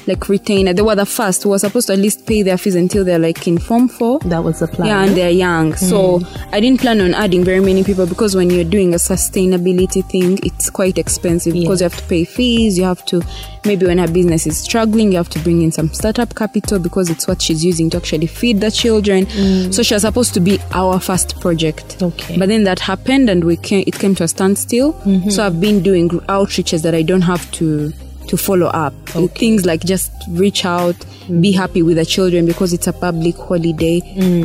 like 0.08 0.30
retainer. 0.30 0.74
They 0.74 0.82
were 0.82 0.96
the 0.96 1.06
first 1.06 1.44
who 1.44 1.50
were 1.50 1.60
supposed 1.60 1.88
to 1.88 1.94
at 1.94 2.00
least 2.00 2.26
pay 2.26 2.42
their 2.42 2.58
fees 2.58 2.76
until 2.76 3.04
they're 3.04 3.20
like 3.20 3.48
in 3.48 3.58
form 3.58 3.88
four. 3.88 4.20
that 4.20 4.44
was 4.44 4.60
the 4.60 4.68
plan. 4.68 4.88
Yeah, 4.88 5.04
and 5.04 5.16
they're 5.16 5.30
young. 5.30 5.76
So 5.76 6.20
hmm. 6.20 6.54
I 6.54 6.60
didn't 6.60 6.82
plan 6.82 7.02
on 7.02 7.14
adding 7.14 7.44
very 7.44 7.60
many 7.60 7.84
people 7.84 8.06
because 8.06 8.36
when 8.36 8.50
you're 8.50 8.64
doing 8.64 8.94
a 8.94 8.98
sustainability 8.98 10.08
thing, 10.10 10.40
it's 10.44 10.70
quite 10.70 10.98
expensive 10.98 11.54
because 11.54 11.82
you 11.82 11.86
have 11.86 11.98
to 11.98 12.04
pay 12.08 12.26
fees. 12.26 12.78
You 12.78 12.86
have 12.86 13.04
to, 13.06 13.22
maybe 13.66 13.86
when 13.86 13.98
her 13.98 14.08
business 14.08 14.48
is 14.48 14.58
struggling, 14.58 15.12
you 15.12 15.18
have 15.18 15.30
to 15.30 15.40
bring 15.40 15.62
in 15.62 15.72
some 15.72 15.94
startup 15.94 16.36
capital 16.36 16.80
because 16.80 17.10
it's 17.10 17.28
what 17.28 17.42
she's 17.42 17.64
using 17.64 17.90
to 17.92 17.98
actually 17.98 18.28
feed 18.28 18.62
the 18.62 18.72
children. 18.72 19.26
Hmm. 19.30 19.72
So 19.72 19.84
she 19.84 19.94
was 19.94 20.04
supposed 20.04 20.34
to 20.36 20.40
be 20.40 20.60
our 20.72 21.00
first 21.00 21.40
project. 21.40 22.02
Okay. 22.02 22.38
But 22.38 22.50
then 22.50 22.64
that 22.64 22.80
happened 22.80 23.30
and 23.30 23.44
we 23.44 23.58
came, 23.58 23.84
it 23.86 23.98
came 24.00 24.16
to 24.16 24.24
a 24.24 24.28
standstill. 24.28 24.94
Mm-hmm. 24.94 25.30
So 25.30 25.46
I've 25.46 25.60
been 25.60 25.82
doing 25.84 26.10
outreaches 26.10 26.82
that 26.84 26.96
I 26.96 27.02
don't 27.02 27.22
have 27.22 27.50
to 27.54 27.92
to 28.28 28.38
follow 28.38 28.68
up. 28.68 28.94
Things 29.36 29.66
like 29.66 29.84
just 29.84 30.12
reach 30.30 30.66
out, 30.66 30.96
be 31.42 31.52
happy 31.52 31.82
with 31.84 31.98
the 31.98 32.06
children 32.06 32.46
because 32.46 32.74
it's 32.74 32.88
a 32.88 32.94
public 32.94 33.36
holiday, 33.38 34.00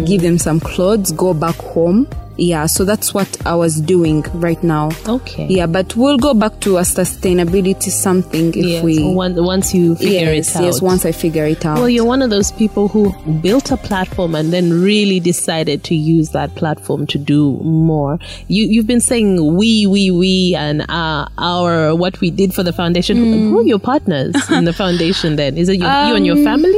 give 0.05 0.23
them 0.23 0.39
some 0.39 0.61
clothes, 0.61 1.13
go 1.13 1.35
back 1.35 1.57
home. 1.57 2.07
Yeah, 2.39 2.65
so 2.65 2.87
that's 2.87 3.13
what 3.13 3.29
I 3.47 3.55
was 3.55 3.79
doing 3.79 4.23
right 4.33 4.61
now. 4.65 4.91
Okay. 5.07 5.47
Yeah, 5.49 5.67
but 5.67 5.95
we'll 5.97 6.17
go 6.17 6.33
back 6.33 6.61
to 6.61 6.79
a 6.79 6.81
sustainability 6.81 7.91
something 7.91 8.49
if 8.49 8.57
Yes, 8.57 8.83
we 8.83 9.05
once, 9.15 9.39
once 9.39 9.75
you 9.75 9.97
figure 9.97 10.33
yes, 10.33 10.51
it 10.51 10.57
out. 10.57 10.63
yes, 10.65 10.81
once 10.83 11.05
I 11.05 11.13
figure 11.13 11.45
it 11.45 11.65
out. 11.67 11.77
Well, 11.79 11.91
you're 11.91 12.07
one 12.07 12.23
of 12.23 12.31
those 12.31 12.51
people 12.51 12.89
who 12.89 13.13
built 13.43 13.71
a 13.71 13.77
platform 13.77 14.35
and 14.35 14.51
then 14.51 14.73
really 14.83 15.21
decided 15.21 15.85
to 15.85 15.95
use 15.95 16.31
that 16.31 16.55
platform 16.55 17.07
to 17.09 17.19
do 17.19 17.59
more. 17.59 18.19
You, 18.49 18.65
you've 18.65 18.87
been 18.87 19.03
saying 19.03 19.55
we, 19.55 19.87
we, 19.87 20.11
we, 20.11 20.55
and 20.57 20.83
uh, 20.91 21.29
our 21.37 21.95
what 21.95 22.19
we 22.23 22.31
did 22.31 22.55
for 22.55 22.63
the 22.63 22.73
foundation. 22.73 23.19
Who 23.19 23.59
are 23.61 23.63
your 23.63 23.79
partners 23.79 24.35
in 24.51 24.65
the 24.65 24.73
foundation? 24.73 25.37
Then 25.37 25.59
is 25.59 25.69
it 25.69 25.75
you, 25.75 25.85
you 25.87 26.15
and 26.17 26.25
your 26.27 26.39
Um, 26.39 26.45
family? 26.45 26.72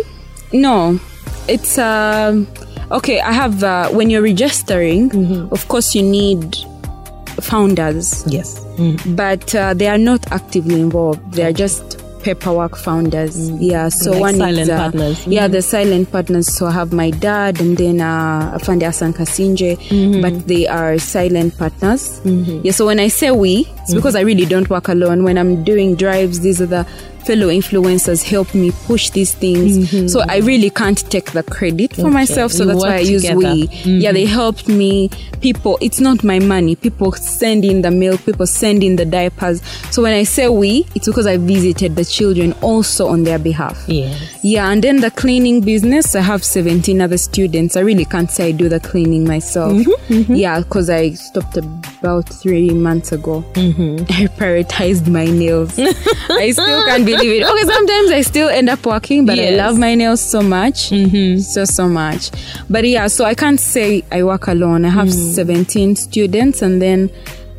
No, 0.55 0.99
it's 1.49 1.77
um 1.79 2.47
okay. 2.91 3.21
I 3.21 3.33
have 3.33 3.63
uh, 3.65 3.89
when 3.91 4.09
you're 4.09 4.23
registering, 4.23 5.11
of 5.51 5.67
course 5.69 5.95
you 5.95 6.03
need 6.03 6.57
founders, 7.41 8.25
Yes. 8.27 8.61
but 9.07 9.55
uh, 9.55 9.75
they 9.75 9.89
are 9.89 9.99
not 9.99 10.31
actively 10.33 10.81
involved. 10.81 11.33
They 11.33 11.43
are 11.45 11.53
just 11.53 12.01
paperwork 12.23 12.77
founders. 12.77 13.51
Yeah, 13.51 13.89
so 13.91 14.13
Like 14.13 14.21
one 14.21 14.35
silent 14.37 14.59
is 14.61 14.69
uh, 14.71 14.77
partners. 14.79 15.27
Yeah, 15.27 15.47
the 15.49 15.61
silent 15.61 16.11
partners. 16.11 16.47
So 16.55 16.67
I 16.67 16.71
have 16.71 16.93
my 16.93 17.11
dad 17.11 17.61
and 17.61 17.77
then 17.77 18.01
uh, 18.01 18.57
Afande 18.57 18.85
Hassan 18.87 19.13
Kasinje, 19.13 20.23
but 20.23 20.47
they 20.47 20.67
are 20.67 20.97
silent 20.99 21.59
partners. 21.59 22.21
Yeah, 22.25 22.73
so 22.73 22.87
when 22.87 22.99
I 23.01 23.09
say 23.09 23.31
we, 23.33 23.67
it's 23.83 23.93
because 23.95 24.15
I 24.17 24.21
really 24.21 24.47
don't 24.47 24.71
work 24.71 24.89
alone. 24.89 25.25
When 25.25 25.37
I'm 25.37 25.65
doing 25.65 25.97
drives, 25.97 26.41
these 26.41 26.63
are 26.63 26.67
the 26.67 26.87
fellow 27.27 27.49
influencers 27.49 28.23
help 28.23 28.55
me 28.55 28.71
push 28.87 29.11
these 29.11 29.35
things. 29.35 30.13
So 30.13 30.21
I 30.29 30.39
really 30.39 30.71
can't 30.71 30.99
take 31.11 31.33
the 31.33 31.43
credit 31.43 31.95
for 31.95 32.03
Okay, 32.03 32.11
myself. 32.11 32.53
So 32.53 32.65
you 32.65 32.69
that's 32.71 32.81
why 32.83 32.97
I 32.97 32.99
use 33.01 33.23
together. 33.23 33.39
we. 33.55 33.67
Yeah, 33.85 34.13
they 34.13 34.27
helped 34.27 34.69
me. 34.69 35.09
People, 35.41 35.79
it's 35.81 36.01
not 36.01 36.25
my 36.25 36.39
money. 36.39 36.75
People 36.77 37.13
send 37.13 37.65
in 37.65 37.83
the 37.83 37.91
milk, 37.91 38.25
people 38.25 38.47
send 38.47 38.83
in 38.83 38.97
the 38.97 39.05
diapers. 39.05 39.63
So 39.91 40.03
when 40.03 40.13
I 40.15 40.23
say 40.25 40.49
we, 40.49 40.87
it's 40.95 41.07
because 41.07 41.27
I 41.27 41.37
visited 41.37 41.97
the 41.97 42.05
children 42.05 42.53
also 42.63 43.09
on 43.09 43.25
their 43.25 43.39
behalf. 43.39 43.83
Yes. 43.87 44.39
Yeah, 44.43 44.71
and 44.71 44.83
then 44.83 45.01
the 45.01 45.11
cleaning 45.11 45.61
business, 45.61 46.15
I 46.15 46.21
have 46.23 46.45
17 46.45 47.01
other 47.01 47.19
students. 47.19 47.77
I 47.77 47.81
really 47.81 48.05
can't 48.05 48.31
say 48.31 48.49
I 48.49 48.53
do 48.53 48.69
the 48.69 48.81
cleaning 48.81 49.25
myself. 49.27 49.73
Mm-hmm, 49.73 50.35
Yeah, 50.35 50.61
because 50.61 50.89
I 50.91 51.11
stopped 51.13 51.57
about 51.57 52.29
three 52.29 52.71
months 52.71 53.13
ago. 53.13 53.43
Mm-hmm. 53.55 54.05
I 54.09 54.27
prioritized 54.39 55.09
my 55.09 55.25
nails. 55.27 55.79
I 55.79 56.51
still 56.53 56.85
can't 56.87 57.05
believe 57.17 57.43
it. 57.43 57.45
Okay, 57.47 57.63
sometimes 57.65 58.11
I 58.11 58.21
still 58.23 58.49
end 58.49 58.69
up 58.69 58.85
working, 58.87 59.27
but 59.27 59.39
I 59.39 59.51
love 59.51 59.79
my 59.79 59.95
nails 59.95 60.21
so 60.21 60.43
much. 60.43 60.91
Mm-hmm. 60.91 61.39
So, 61.41 61.65
so 61.65 61.89
much. 61.89 62.31
But 62.71 62.85
yeah, 62.87 63.07
so 63.09 63.25
I 63.25 63.35
can't 63.35 63.61
say 63.61 64.03
I 64.13 64.23
work 64.23 64.47
alone. 64.49 64.85
I 64.85 64.89
have 64.91 65.09
Mm. 65.09 65.35
17 65.35 65.97
students 65.97 66.63
and 66.63 66.81
then 66.81 67.11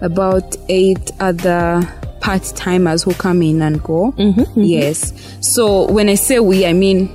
about 0.02 0.56
eight 0.70 1.12
other 1.20 1.82
part 2.20 2.44
timers 2.56 3.04
who 3.04 3.14
come 3.14 3.42
in 3.42 3.62
and 3.62 3.82
go. 3.84 4.12
Mm-hmm, 4.18 4.62
Yes. 4.62 5.14
So 5.42 5.92
when 5.92 6.10
I 6.10 6.16
say 6.16 6.40
we, 6.40 6.66
I 6.66 6.74
mean 6.74 7.10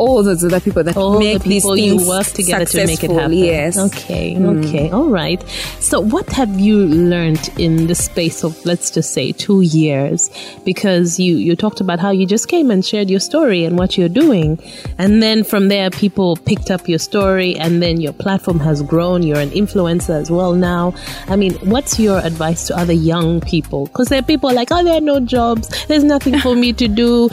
all 0.00 0.22
those 0.22 0.42
other 0.42 0.60
people 0.60 0.82
that 0.82 0.96
All 0.96 1.18
make 1.18 1.42
the 1.42 1.48
these 1.50 1.62
people 1.62 1.76
things 1.76 2.02
you 2.02 2.08
work 2.08 2.26
together 2.26 2.64
to 2.64 2.86
make 2.86 3.04
it 3.04 3.10
happen. 3.10 3.32
Yes. 3.34 3.78
Okay. 3.78 4.34
Mm. 4.34 4.64
Okay. 4.64 4.90
All 4.90 5.10
right. 5.10 5.46
So, 5.78 6.00
what 6.00 6.26
have 6.32 6.58
you 6.58 6.86
learned 6.86 7.50
in 7.58 7.86
the 7.86 7.94
space 7.94 8.42
of 8.42 8.64
let's 8.64 8.90
just 8.90 9.12
say 9.12 9.32
two 9.32 9.60
years? 9.60 10.30
Because 10.64 11.20
you 11.20 11.36
you 11.36 11.54
talked 11.54 11.82
about 11.82 12.00
how 12.00 12.10
you 12.10 12.26
just 12.26 12.48
came 12.48 12.70
and 12.70 12.84
shared 12.84 13.10
your 13.10 13.20
story 13.20 13.64
and 13.64 13.76
what 13.78 13.98
you're 13.98 14.08
doing, 14.08 14.58
and 14.96 15.22
then 15.22 15.44
from 15.44 15.68
there 15.68 15.90
people 15.90 16.36
picked 16.36 16.70
up 16.70 16.88
your 16.88 16.98
story, 16.98 17.56
and 17.56 17.82
then 17.82 18.00
your 18.00 18.14
platform 18.14 18.58
has 18.60 18.80
grown. 18.82 19.22
You're 19.22 19.38
an 19.38 19.50
influencer 19.50 20.18
as 20.18 20.30
well 20.30 20.54
now. 20.54 20.94
I 21.28 21.36
mean, 21.36 21.52
what's 21.68 22.00
your 22.00 22.20
advice 22.20 22.66
to 22.68 22.76
other 22.76 22.94
young 22.94 23.42
people? 23.42 23.86
Because 23.86 24.08
there 24.08 24.20
are 24.20 24.30
people 24.32 24.50
like, 24.54 24.68
oh, 24.70 24.82
there 24.82 24.96
are 24.96 25.00
no 25.12 25.20
jobs. 25.20 25.68
There's 25.88 26.04
nothing 26.04 26.38
for 26.38 26.54
me 26.54 26.72
to 26.72 26.88
do. 26.88 27.28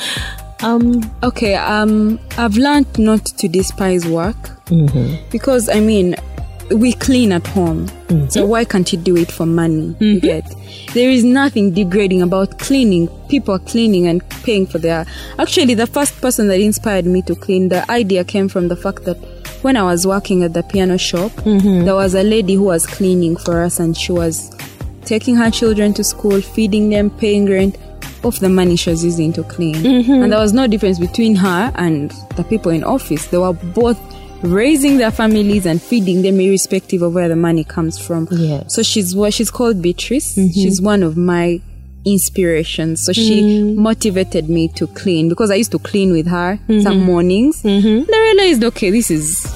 Um. 0.64 1.04
Okay, 1.24 1.56
um, 1.56 2.20
I've 2.38 2.56
learned 2.58 2.98
not 2.98 3.26
to 3.26 3.48
despise 3.48 4.06
work 4.08 4.36
because 5.32 5.70
I 5.70 5.80
mean, 5.80 6.16
we 6.72 6.94
clean 6.94 7.32
at 7.32 7.46
home, 7.48 7.88
so 8.30 8.46
why 8.46 8.66
can't 8.66 8.92
you 8.92 8.98
do 8.98 9.16
it 9.16 9.32
for 9.32 9.46
money? 9.46 9.96
You 10.00 10.20
get 10.20 10.44
there 10.94 11.10
is 11.10 11.24
nothing 11.24 11.74
degrading 11.74 12.22
about 12.22 12.58
cleaning. 12.60 13.08
People 13.30 13.54
are 13.56 13.60
cleaning 13.60 14.08
and 14.08 14.28
paying 14.44 14.66
for 14.66 14.80
their. 14.80 15.06
Actually, 15.38 15.74
the 15.76 15.86
first 15.88 16.20
person 16.22 16.48
that 16.48 16.60
inspired 16.60 17.06
me 17.06 17.22
to 17.24 17.36
clean, 17.36 17.70
the 17.70 17.90
idea 17.92 18.24
came 18.24 18.48
from 18.50 18.68
the 18.68 18.76
fact 18.76 19.04
that 19.06 19.18
when 19.62 19.76
I 19.78 19.84
was 19.84 20.08
working 20.08 20.44
at 20.44 20.54
the 20.54 20.64
piano 20.64 20.98
shop, 20.98 21.32
Mm-hmm. 21.32 21.86
there 21.86 21.96
was 21.96 22.16
a 22.16 22.24
lady 22.24 22.56
who 22.56 22.64
was 22.64 22.86
cleaning 22.86 23.38
for 23.38 23.62
us 23.62 23.80
and 23.80 23.96
she 23.96 24.12
was 24.12 24.56
taking 25.06 25.36
her 25.36 25.50
children 25.52 25.94
to 25.94 26.04
school, 26.04 26.42
feeding 26.42 26.90
them, 26.90 27.10
paying 27.10 27.46
rent 27.50 27.78
off 28.24 28.40
the 28.40 28.50
money 28.50 28.76
she 28.76 28.90
was 28.90 29.04
using 29.04 29.32
to 29.34 29.44
clean. 29.44 29.76
Mm-hmm. 29.76 30.12
And 30.24 30.32
there 30.32 30.40
was 30.40 30.54
no 30.54 30.68
difference 30.68 31.00
between 31.00 31.36
her 31.36 31.72
and 31.76 32.12
the 32.36 32.44
people 32.44 32.72
in 32.72 32.84
office. 32.84 33.28
They 33.28 33.38
were 33.38 33.54
both 33.54 34.00
raising 34.44 34.98
their 34.98 35.12
families 35.12 35.66
and 35.66 35.82
feeding 35.82 36.22
them 36.22 36.40
irrespective 36.40 37.02
of 37.02 37.14
where 37.14 37.28
the 37.28 37.36
money 37.36 37.64
comes 37.64 37.98
from. 37.98 38.28
Yes. 38.32 38.76
So 38.76 38.84
she's 38.84 39.16
what 39.16 39.34
she's 39.34 39.50
called 39.50 39.82
Beatrice. 39.82 40.36
Mm-hmm. 40.36 40.52
She's 40.52 40.82
one 40.82 41.02
of 41.04 41.18
my 41.18 41.60
inspirations. 42.06 43.02
So 43.04 43.14
she 43.14 43.42
Mm. 43.42 43.76
motivated 43.76 44.50
me 44.50 44.70
to 44.70 44.88
clean 44.88 45.28
because 45.30 45.52
I 45.52 45.56
used 45.56 45.72
to 45.72 45.80
clean 45.80 46.12
with 46.12 46.28
her 46.28 46.58
Mm-hmm. 46.68 46.82
some 46.82 47.00
mornings. 47.04 47.64
And 47.66 48.08
I 48.14 48.34
realized, 48.34 48.64
okay, 48.64 48.90
this 48.92 49.12
is 49.12 49.47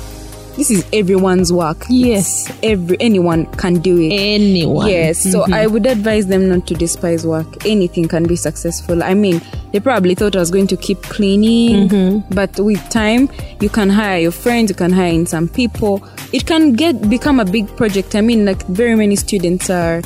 this 0.58 0.70
is 0.70 0.86
everyone's 0.94 1.52
work. 1.54 1.86
Yes. 1.90 2.52
Every 2.64 2.98
anyone 3.00 3.46
can 3.54 3.76
do 3.76 3.98
it. 4.00 4.10
Anyone. 4.12 4.88
Yes, 4.88 5.20
so 5.32 5.42
Mm-hmm. 5.44 5.54
I 5.54 5.68
would 5.68 5.86
advise 5.86 6.28
them 6.28 6.50
not 6.50 6.68
to 6.68 6.74
despise 6.76 7.26
work. 7.26 7.66
Anything 7.66 8.08
can 8.08 8.26
be 8.28 8.36
successful. 8.36 9.02
I 9.04 9.14
mean, 9.14 9.42
they 9.72 9.80
probably 9.80 10.14
thought 10.16 10.36
I 10.36 10.40
was 10.40 10.52
going 10.52 10.68
to 10.68 10.78
keep 10.78 11.02
cleaning, 11.04 11.90
Mm-hmm. 11.90 12.34
but 12.36 12.60
with 12.60 12.82
time, 12.90 13.30
you 13.62 13.70
can 13.70 13.90
hire 13.90 14.20
your 14.20 14.32
friends, 14.32 14.70
you 14.70 14.76
can 14.76 14.92
hire 14.92 15.12
in 15.14 15.26
some 15.26 15.48
people. 15.48 16.04
It 16.34 16.46
can 16.46 16.74
get 16.74 17.10
become 17.10 17.40
a 17.40 17.46
big 17.46 17.68
project. 17.78 18.16
I 18.16 18.22
mean, 18.22 18.46
like 18.46 18.62
very 18.68 18.96
many 18.96 19.16
students 19.16 19.70
are 19.70 20.02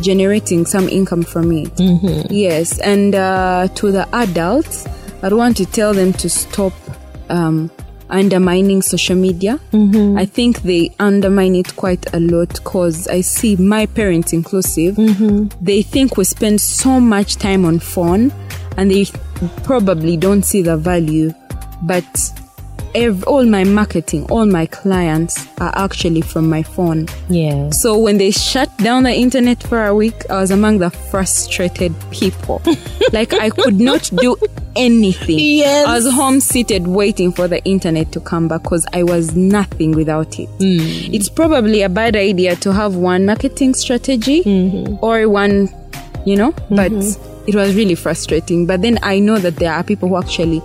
generating 0.00 0.64
some 0.64 0.88
income 0.88 1.22
from 1.24 1.50
it. 1.52 1.74
Mm-hmm. 1.76 2.32
Yes, 2.32 2.78
and 2.80 3.14
uh, 3.14 3.68
to 3.74 3.90
the 3.92 4.08
adults, 4.14 4.86
I'd 5.22 5.32
want 5.32 5.56
to 5.58 5.66
tell 5.66 5.92
them 5.92 6.12
to 6.14 6.28
stop. 6.30 6.72
Um, 7.30 7.70
undermining 8.10 8.82
social 8.82 9.16
media. 9.16 9.58
Mm-hmm. 9.72 10.18
I 10.18 10.26
think 10.26 10.62
they 10.62 10.94
undermine 10.98 11.54
it 11.54 11.74
quite 11.76 12.12
a 12.14 12.20
lot 12.20 12.54
because 12.54 13.08
I 13.08 13.20
see 13.20 13.56
my 13.56 13.86
parents 13.86 14.32
inclusive. 14.32 14.96
Mm-hmm. 14.96 15.64
They 15.64 15.82
think 15.82 16.16
we 16.16 16.24
spend 16.24 16.60
so 16.60 17.00
much 17.00 17.36
time 17.36 17.64
on 17.64 17.78
phone 17.78 18.32
and 18.76 18.90
they 18.90 19.06
probably 19.64 20.16
don't 20.16 20.42
see 20.42 20.62
the 20.62 20.76
value. 20.76 21.32
But 21.82 22.06
ev- 22.94 23.24
all 23.24 23.44
my 23.44 23.64
marketing, 23.64 24.24
all 24.30 24.46
my 24.46 24.66
clients 24.66 25.46
are 25.58 25.72
actually 25.76 26.20
from 26.20 26.48
my 26.48 26.62
phone. 26.62 27.08
Yeah. 27.28 27.70
So 27.70 27.98
when 27.98 28.18
they 28.18 28.30
shut 28.30 28.76
down 28.78 29.04
the 29.04 29.14
internet 29.14 29.62
for 29.62 29.86
a 29.86 29.94
week, 29.94 30.28
I 30.30 30.40
was 30.40 30.50
among 30.50 30.78
the 30.78 30.90
frustrated 30.90 31.94
people. 32.10 32.62
like 33.12 33.32
I 33.34 33.50
could 33.50 33.80
not 33.80 34.10
do 34.16 34.36
anything. 34.76 35.38
Yes. 35.38 35.86
I 35.86 35.94
was 35.94 36.12
home 36.12 36.40
seated 36.40 36.86
waiting 36.86 37.32
for 37.32 37.48
the 37.48 37.62
internet 37.64 38.12
to 38.12 38.20
come 38.20 38.48
back 38.48 38.62
because 38.62 38.86
I 38.92 39.02
was 39.02 39.34
nothing 39.34 39.92
without 39.92 40.38
it. 40.38 40.48
Mm. 40.58 41.12
It's 41.12 41.28
probably 41.28 41.82
a 41.82 41.88
bad 41.88 42.16
idea 42.16 42.56
to 42.56 42.72
have 42.72 42.94
one 42.94 43.26
marketing 43.26 43.74
strategy 43.74 44.42
mm-hmm. 44.42 45.02
or 45.04 45.28
one, 45.28 45.68
you 46.24 46.36
know, 46.36 46.52
but 46.70 46.92
mm-hmm. 46.92 47.48
it 47.48 47.54
was 47.54 47.74
really 47.74 47.94
frustrating. 47.94 48.66
But 48.66 48.82
then 48.82 48.98
I 49.02 49.18
know 49.18 49.38
that 49.38 49.56
there 49.56 49.72
are 49.72 49.82
people 49.82 50.08
who 50.08 50.16
actually 50.16 50.62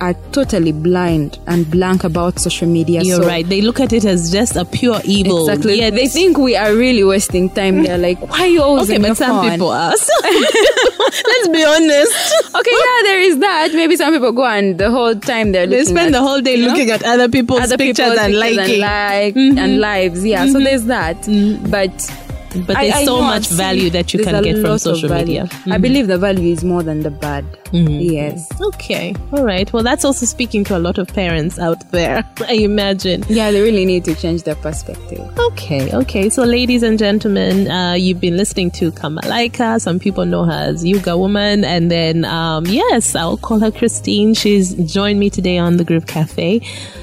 are 0.00 0.14
totally 0.32 0.72
blind 0.72 1.38
and 1.46 1.70
blank 1.70 2.04
about 2.04 2.38
social 2.38 2.66
media. 2.68 3.02
You're 3.02 3.22
so 3.22 3.26
right. 3.26 3.46
They 3.46 3.60
look 3.60 3.80
at 3.80 3.92
it 3.92 4.04
as 4.04 4.32
just 4.32 4.56
a 4.56 4.64
pure 4.64 5.00
evil. 5.04 5.48
Exactly. 5.48 5.78
Yeah, 5.78 5.90
they 5.90 6.08
think 6.08 6.38
we 6.38 6.56
are 6.56 6.74
really 6.74 7.04
wasting 7.04 7.50
time. 7.50 7.82
They're 7.82 7.98
like, 7.98 8.18
why 8.30 8.40
are 8.40 8.46
you 8.46 8.62
always 8.62 8.90
Okay, 8.90 8.98
but 8.98 9.16
some 9.16 9.42
phone? 9.42 9.50
people 9.50 9.70
are. 9.70 9.90
Let's 11.30 11.48
be 11.48 11.64
honest. 11.64 12.34
Okay, 12.54 12.70
yeah, 12.70 13.02
there 13.02 13.20
is 13.20 13.38
that. 13.38 13.70
Maybe 13.72 13.96
some 13.96 14.12
people 14.12 14.32
go 14.32 14.46
and 14.46 14.78
the 14.78 14.90
whole 14.90 15.14
time 15.14 15.52
they're 15.52 15.66
They 15.66 15.84
spend 15.84 16.14
at, 16.14 16.18
the 16.18 16.20
whole 16.20 16.40
day 16.40 16.56
you 16.56 16.62
know, 16.66 16.72
looking 16.72 16.90
at 16.90 17.02
other 17.04 17.28
people's 17.28 17.60
other 17.60 17.76
pictures 17.76 18.10
people's 18.10 18.18
and 18.18 18.32
pictures 18.34 18.56
liking. 18.56 18.72
and 18.74 18.80
like 18.80 19.34
mm-hmm. 19.34 19.58
and 19.58 19.80
lives. 19.80 20.24
Yeah, 20.24 20.46
so 20.46 20.54
mm-hmm. 20.54 20.64
there's 20.64 20.84
that. 20.84 21.16
Mm-hmm. 21.22 21.70
But 21.70 22.19
but 22.54 22.76
there's 22.76 22.94
I 22.94 23.04
so 23.04 23.16
know 23.16 23.22
much 23.22 23.48
value 23.48 23.90
that 23.90 24.12
you 24.12 24.22
can 24.22 24.42
get 24.42 24.60
from 24.60 24.78
social 24.78 25.08
media. 25.08 25.48
I 25.66 25.78
believe 25.78 26.06
the 26.08 26.18
value 26.18 26.52
is 26.52 26.64
more 26.64 26.82
than 26.82 27.00
the 27.00 27.10
bad. 27.10 27.44
Yes. 27.72 28.48
Okay. 28.60 29.14
All 29.32 29.44
right. 29.44 29.72
Well, 29.72 29.82
that's 29.82 30.04
also 30.04 30.26
speaking 30.26 30.64
to 30.64 30.76
a 30.76 30.80
lot 30.80 30.98
of 30.98 31.06
parents 31.08 31.58
out 31.58 31.88
there, 31.92 32.24
I 32.48 32.54
imagine. 32.54 33.24
Yeah, 33.28 33.52
they 33.52 33.60
really 33.62 33.84
need 33.84 34.04
to 34.06 34.14
change 34.14 34.42
their 34.42 34.56
perspective. 34.56 35.20
Okay, 35.38 35.92
okay. 35.94 36.28
So, 36.30 36.42
ladies 36.42 36.82
and 36.82 36.98
gentlemen, 36.98 37.70
uh, 37.70 37.92
you've 37.94 38.20
been 38.20 38.36
listening 38.36 38.72
to 38.72 38.90
Kamalaika. 38.90 39.80
Some 39.80 39.98
people 40.00 40.24
know 40.24 40.44
her 40.44 40.70
as 40.70 40.84
Yuga 40.84 41.16
Woman. 41.16 41.64
And 41.64 41.90
then, 41.90 42.24
um, 42.24 42.66
yes, 42.66 43.14
I'll 43.14 43.36
call 43.36 43.60
her 43.60 43.70
Christine. 43.70 44.34
She's 44.34 44.74
joined 44.92 45.20
me 45.20 45.30
today 45.30 45.58
on 45.58 45.76
the 45.76 45.84
Groove 45.84 46.06
Cafe. 46.06 46.60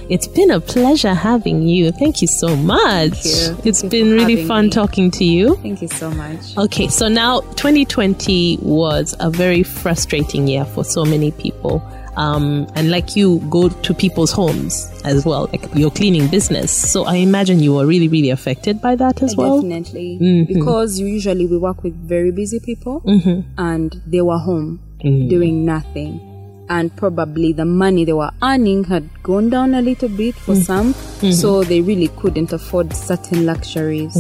It's 0.09 0.27
been 0.27 0.51
a 0.51 0.59
pleasure 0.59 1.13
having 1.13 1.63
you. 1.63 1.91
Thank 1.91 2.21
you 2.21 2.27
so 2.27 2.55
much. 2.55 3.25
you. 3.25 3.57
It's 3.63 3.83
been 3.83 4.11
really 4.11 4.45
fun 4.45 4.65
me. 4.65 4.71
talking 4.71 5.11
to 5.11 5.23
you. 5.23 5.36
Thank 5.45 5.81
you 5.81 5.87
so 5.87 6.09
much. 6.11 6.57
Okay, 6.57 6.87
so 6.87 7.07
now 7.07 7.41
2020 7.41 8.57
was 8.61 9.15
a 9.19 9.29
very 9.29 9.63
frustrating 9.63 10.47
year 10.47 10.65
for 10.65 10.83
so 10.83 11.05
many 11.05 11.31
people. 11.31 11.81
Um, 12.17 12.67
and 12.75 12.89
like 12.89 13.15
you 13.15 13.39
go 13.51 13.69
to 13.69 13.93
people's 13.93 14.31
homes 14.31 14.89
as 15.05 15.23
well, 15.23 15.47
like 15.51 15.63
your 15.75 15.91
cleaning 15.91 16.27
business. 16.29 16.71
So 16.71 17.05
I 17.05 17.15
imagine 17.17 17.59
you 17.59 17.73
were 17.75 17.85
really, 17.85 18.07
really 18.07 18.31
affected 18.31 18.81
by 18.81 18.95
that 18.95 19.21
as 19.21 19.35
well. 19.35 19.61
Definitely. 19.61 20.17
Mm-hmm. 20.19 20.53
Because 20.53 20.99
usually 20.99 21.45
we 21.45 21.57
work 21.57 21.83
with 21.83 21.93
very 22.07 22.31
busy 22.31 22.59
people 22.59 23.01
Mm-hmm. 23.01 23.41
and 23.59 24.01
they 24.07 24.21
were 24.21 24.39
home 24.39 24.79
doing 25.01 25.63
nothing. 25.63 26.19
And 26.69 26.93
probably 26.97 27.53
the 27.53 27.63
money 27.65 28.03
they 28.05 28.13
were 28.13 28.31
earning 28.43 28.83
had 28.85 29.09
gone 29.23 29.49
down 29.49 29.73
a 29.73 29.81
little 29.81 30.09
bit 30.09 30.35
for 30.35 30.53
Mm. 30.55 30.63
some. 30.65 30.93
Mm-hmm. 30.93 31.31
So 31.31 31.63
they 31.63 31.81
really 31.81 32.09
couldn't 32.09 32.51
afford 32.53 32.93
certain 32.93 33.45
luxuries. 33.45 34.13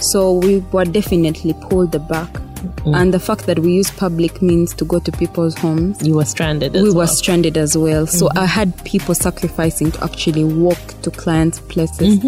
So 0.00 0.32
we 0.34 0.58
were 0.72 0.84
definitely 0.84 1.54
pulled 1.68 1.92
back. 2.08 2.30
Mm-hmm. 2.32 2.94
And 2.94 3.12
the 3.14 3.20
fact 3.20 3.46
that 3.46 3.58
we 3.58 3.72
use 3.74 3.90
public 3.90 4.40
means 4.40 4.72
to 4.74 4.84
go 4.86 4.98
to 4.98 5.12
people's 5.12 5.54
homes 5.58 6.00
You 6.06 6.14
were 6.14 6.24
stranded 6.24 6.74
as 6.76 6.82
we 6.82 6.88
well. 6.90 6.98
were 6.98 7.06
stranded 7.06 7.56
as 7.58 7.76
well. 7.76 8.06
So 8.06 8.28
I 8.36 8.46
had 8.46 8.82
people 8.84 9.14
sacrificing 9.14 9.90
to 9.92 10.04
actually 10.04 10.44
walk 10.44 10.78
to 11.02 11.10
clients' 11.10 11.60
places 11.60 12.18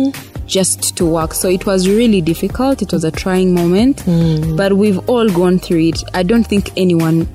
just 0.46 0.96
to 0.98 1.06
work. 1.06 1.32
So 1.34 1.48
it 1.48 1.64
was 1.66 1.88
really 1.88 2.20
difficult. 2.20 2.82
It 2.82 2.92
was 2.92 3.02
a 3.04 3.10
trying 3.10 3.54
moment, 3.54 4.02
but 4.56 4.74
we've 4.74 4.98
all 5.08 5.28
gone 5.30 5.58
through 5.58 5.80
it. 5.88 6.02
I 6.14 6.22
don't 6.22 6.46
think 6.46 6.70
anyone 6.76 7.26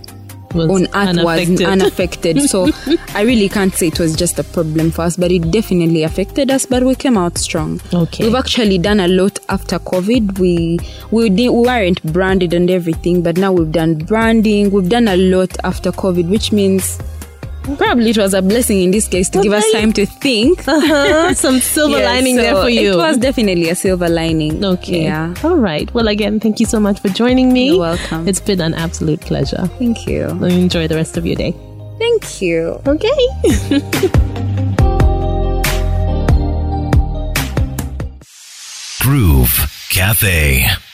Was 0.54 0.70
on 0.70 0.84
earth 0.88 1.18
unaffected. 1.18 1.60
was 1.60 1.62
unaffected. 1.62 2.42
so 2.50 2.70
I 3.16 3.22
really 3.22 3.50
can't 3.50 3.74
say 3.74 3.88
it 3.88 4.00
was 4.00 4.16
just 4.16 4.40
a 4.40 4.44
problem 4.44 4.92
for 4.92 5.04
us, 5.04 5.18
but 5.18 5.32
it 5.32 5.52
definitely 5.52 6.04
affected 6.04 6.50
us. 6.52 6.66
But 6.66 6.84
we 6.84 6.96
came 6.96 7.18
out 7.18 7.38
strong. 7.38 7.82
Okay. 7.94 8.26
We've 8.26 8.36
actually 8.36 8.78
done 8.78 9.00
a 9.00 9.08
lot 9.08 9.40
after 9.50 9.80
COVID. 9.80 10.40
We 10.40 10.80
we 11.12 11.30
we 11.30 11.50
weren't 11.50 12.02
branded 12.04 12.54
and 12.54 12.70
everything, 12.70 13.22
but 13.22 13.38
now 13.38 13.52
we've 13.52 13.72
done 13.72 13.96
branding. 13.96 14.72
We've 14.72 14.90
done 14.90 15.08
a 15.08 15.18
lot 15.18 15.56
after 15.64 15.92
COVID, 15.92 16.30
which 16.30 16.52
means 16.52 17.00
probably 17.78 18.10
it 18.12 18.18
was 18.18 18.34
a 18.34 18.42
blessing 18.42 18.82
in 18.82 18.92
this 18.92 19.08
case 19.08 19.30
to 19.30 19.42
give 19.42 19.54
us 19.54 19.70
time 19.72 19.94
to 19.94 20.06
think. 20.06 20.64
Uh-huh. 20.72 21.34
Some 21.46 21.60
silver 21.60 21.98
Yes, 21.98 22.06
lining 22.06 22.36
there 22.38 22.56
for 22.56 22.70
you. 22.70 22.94
It 22.94 22.98
was 22.98 23.18
definitely 23.18 23.70
a 23.70 23.76
silver 23.76 24.08
lining. 24.10 24.64
Okay. 24.64 25.04
Yeah. 25.04 25.34
All 25.44 25.58
right. 25.58 25.92
Well, 25.94 26.08
again, 26.08 26.40
thank 26.40 26.60
you 26.60 26.66
so 26.66 26.80
much 26.80 27.00
for 27.00 27.10
joining 27.10 27.52
me. 27.54 27.72
You're 27.72 27.80
welcome. 27.80 28.28
It's 28.28 28.40
been 28.40 28.62
an 28.62 28.74
absolute 28.74 29.22
pleasure. 29.22 29.68
Thank 29.80 30.08
you. 30.08 30.28
Enjoy 30.44 30.88
the 30.88 30.96
rest 30.96 31.18
of 31.18 31.26
your 31.26 31.36
day. 31.36 31.54
Thank 32.00 32.42
you. 32.42 32.82
Okay. 32.88 33.10
Groove 39.02 39.88
Cafe. 39.90 40.91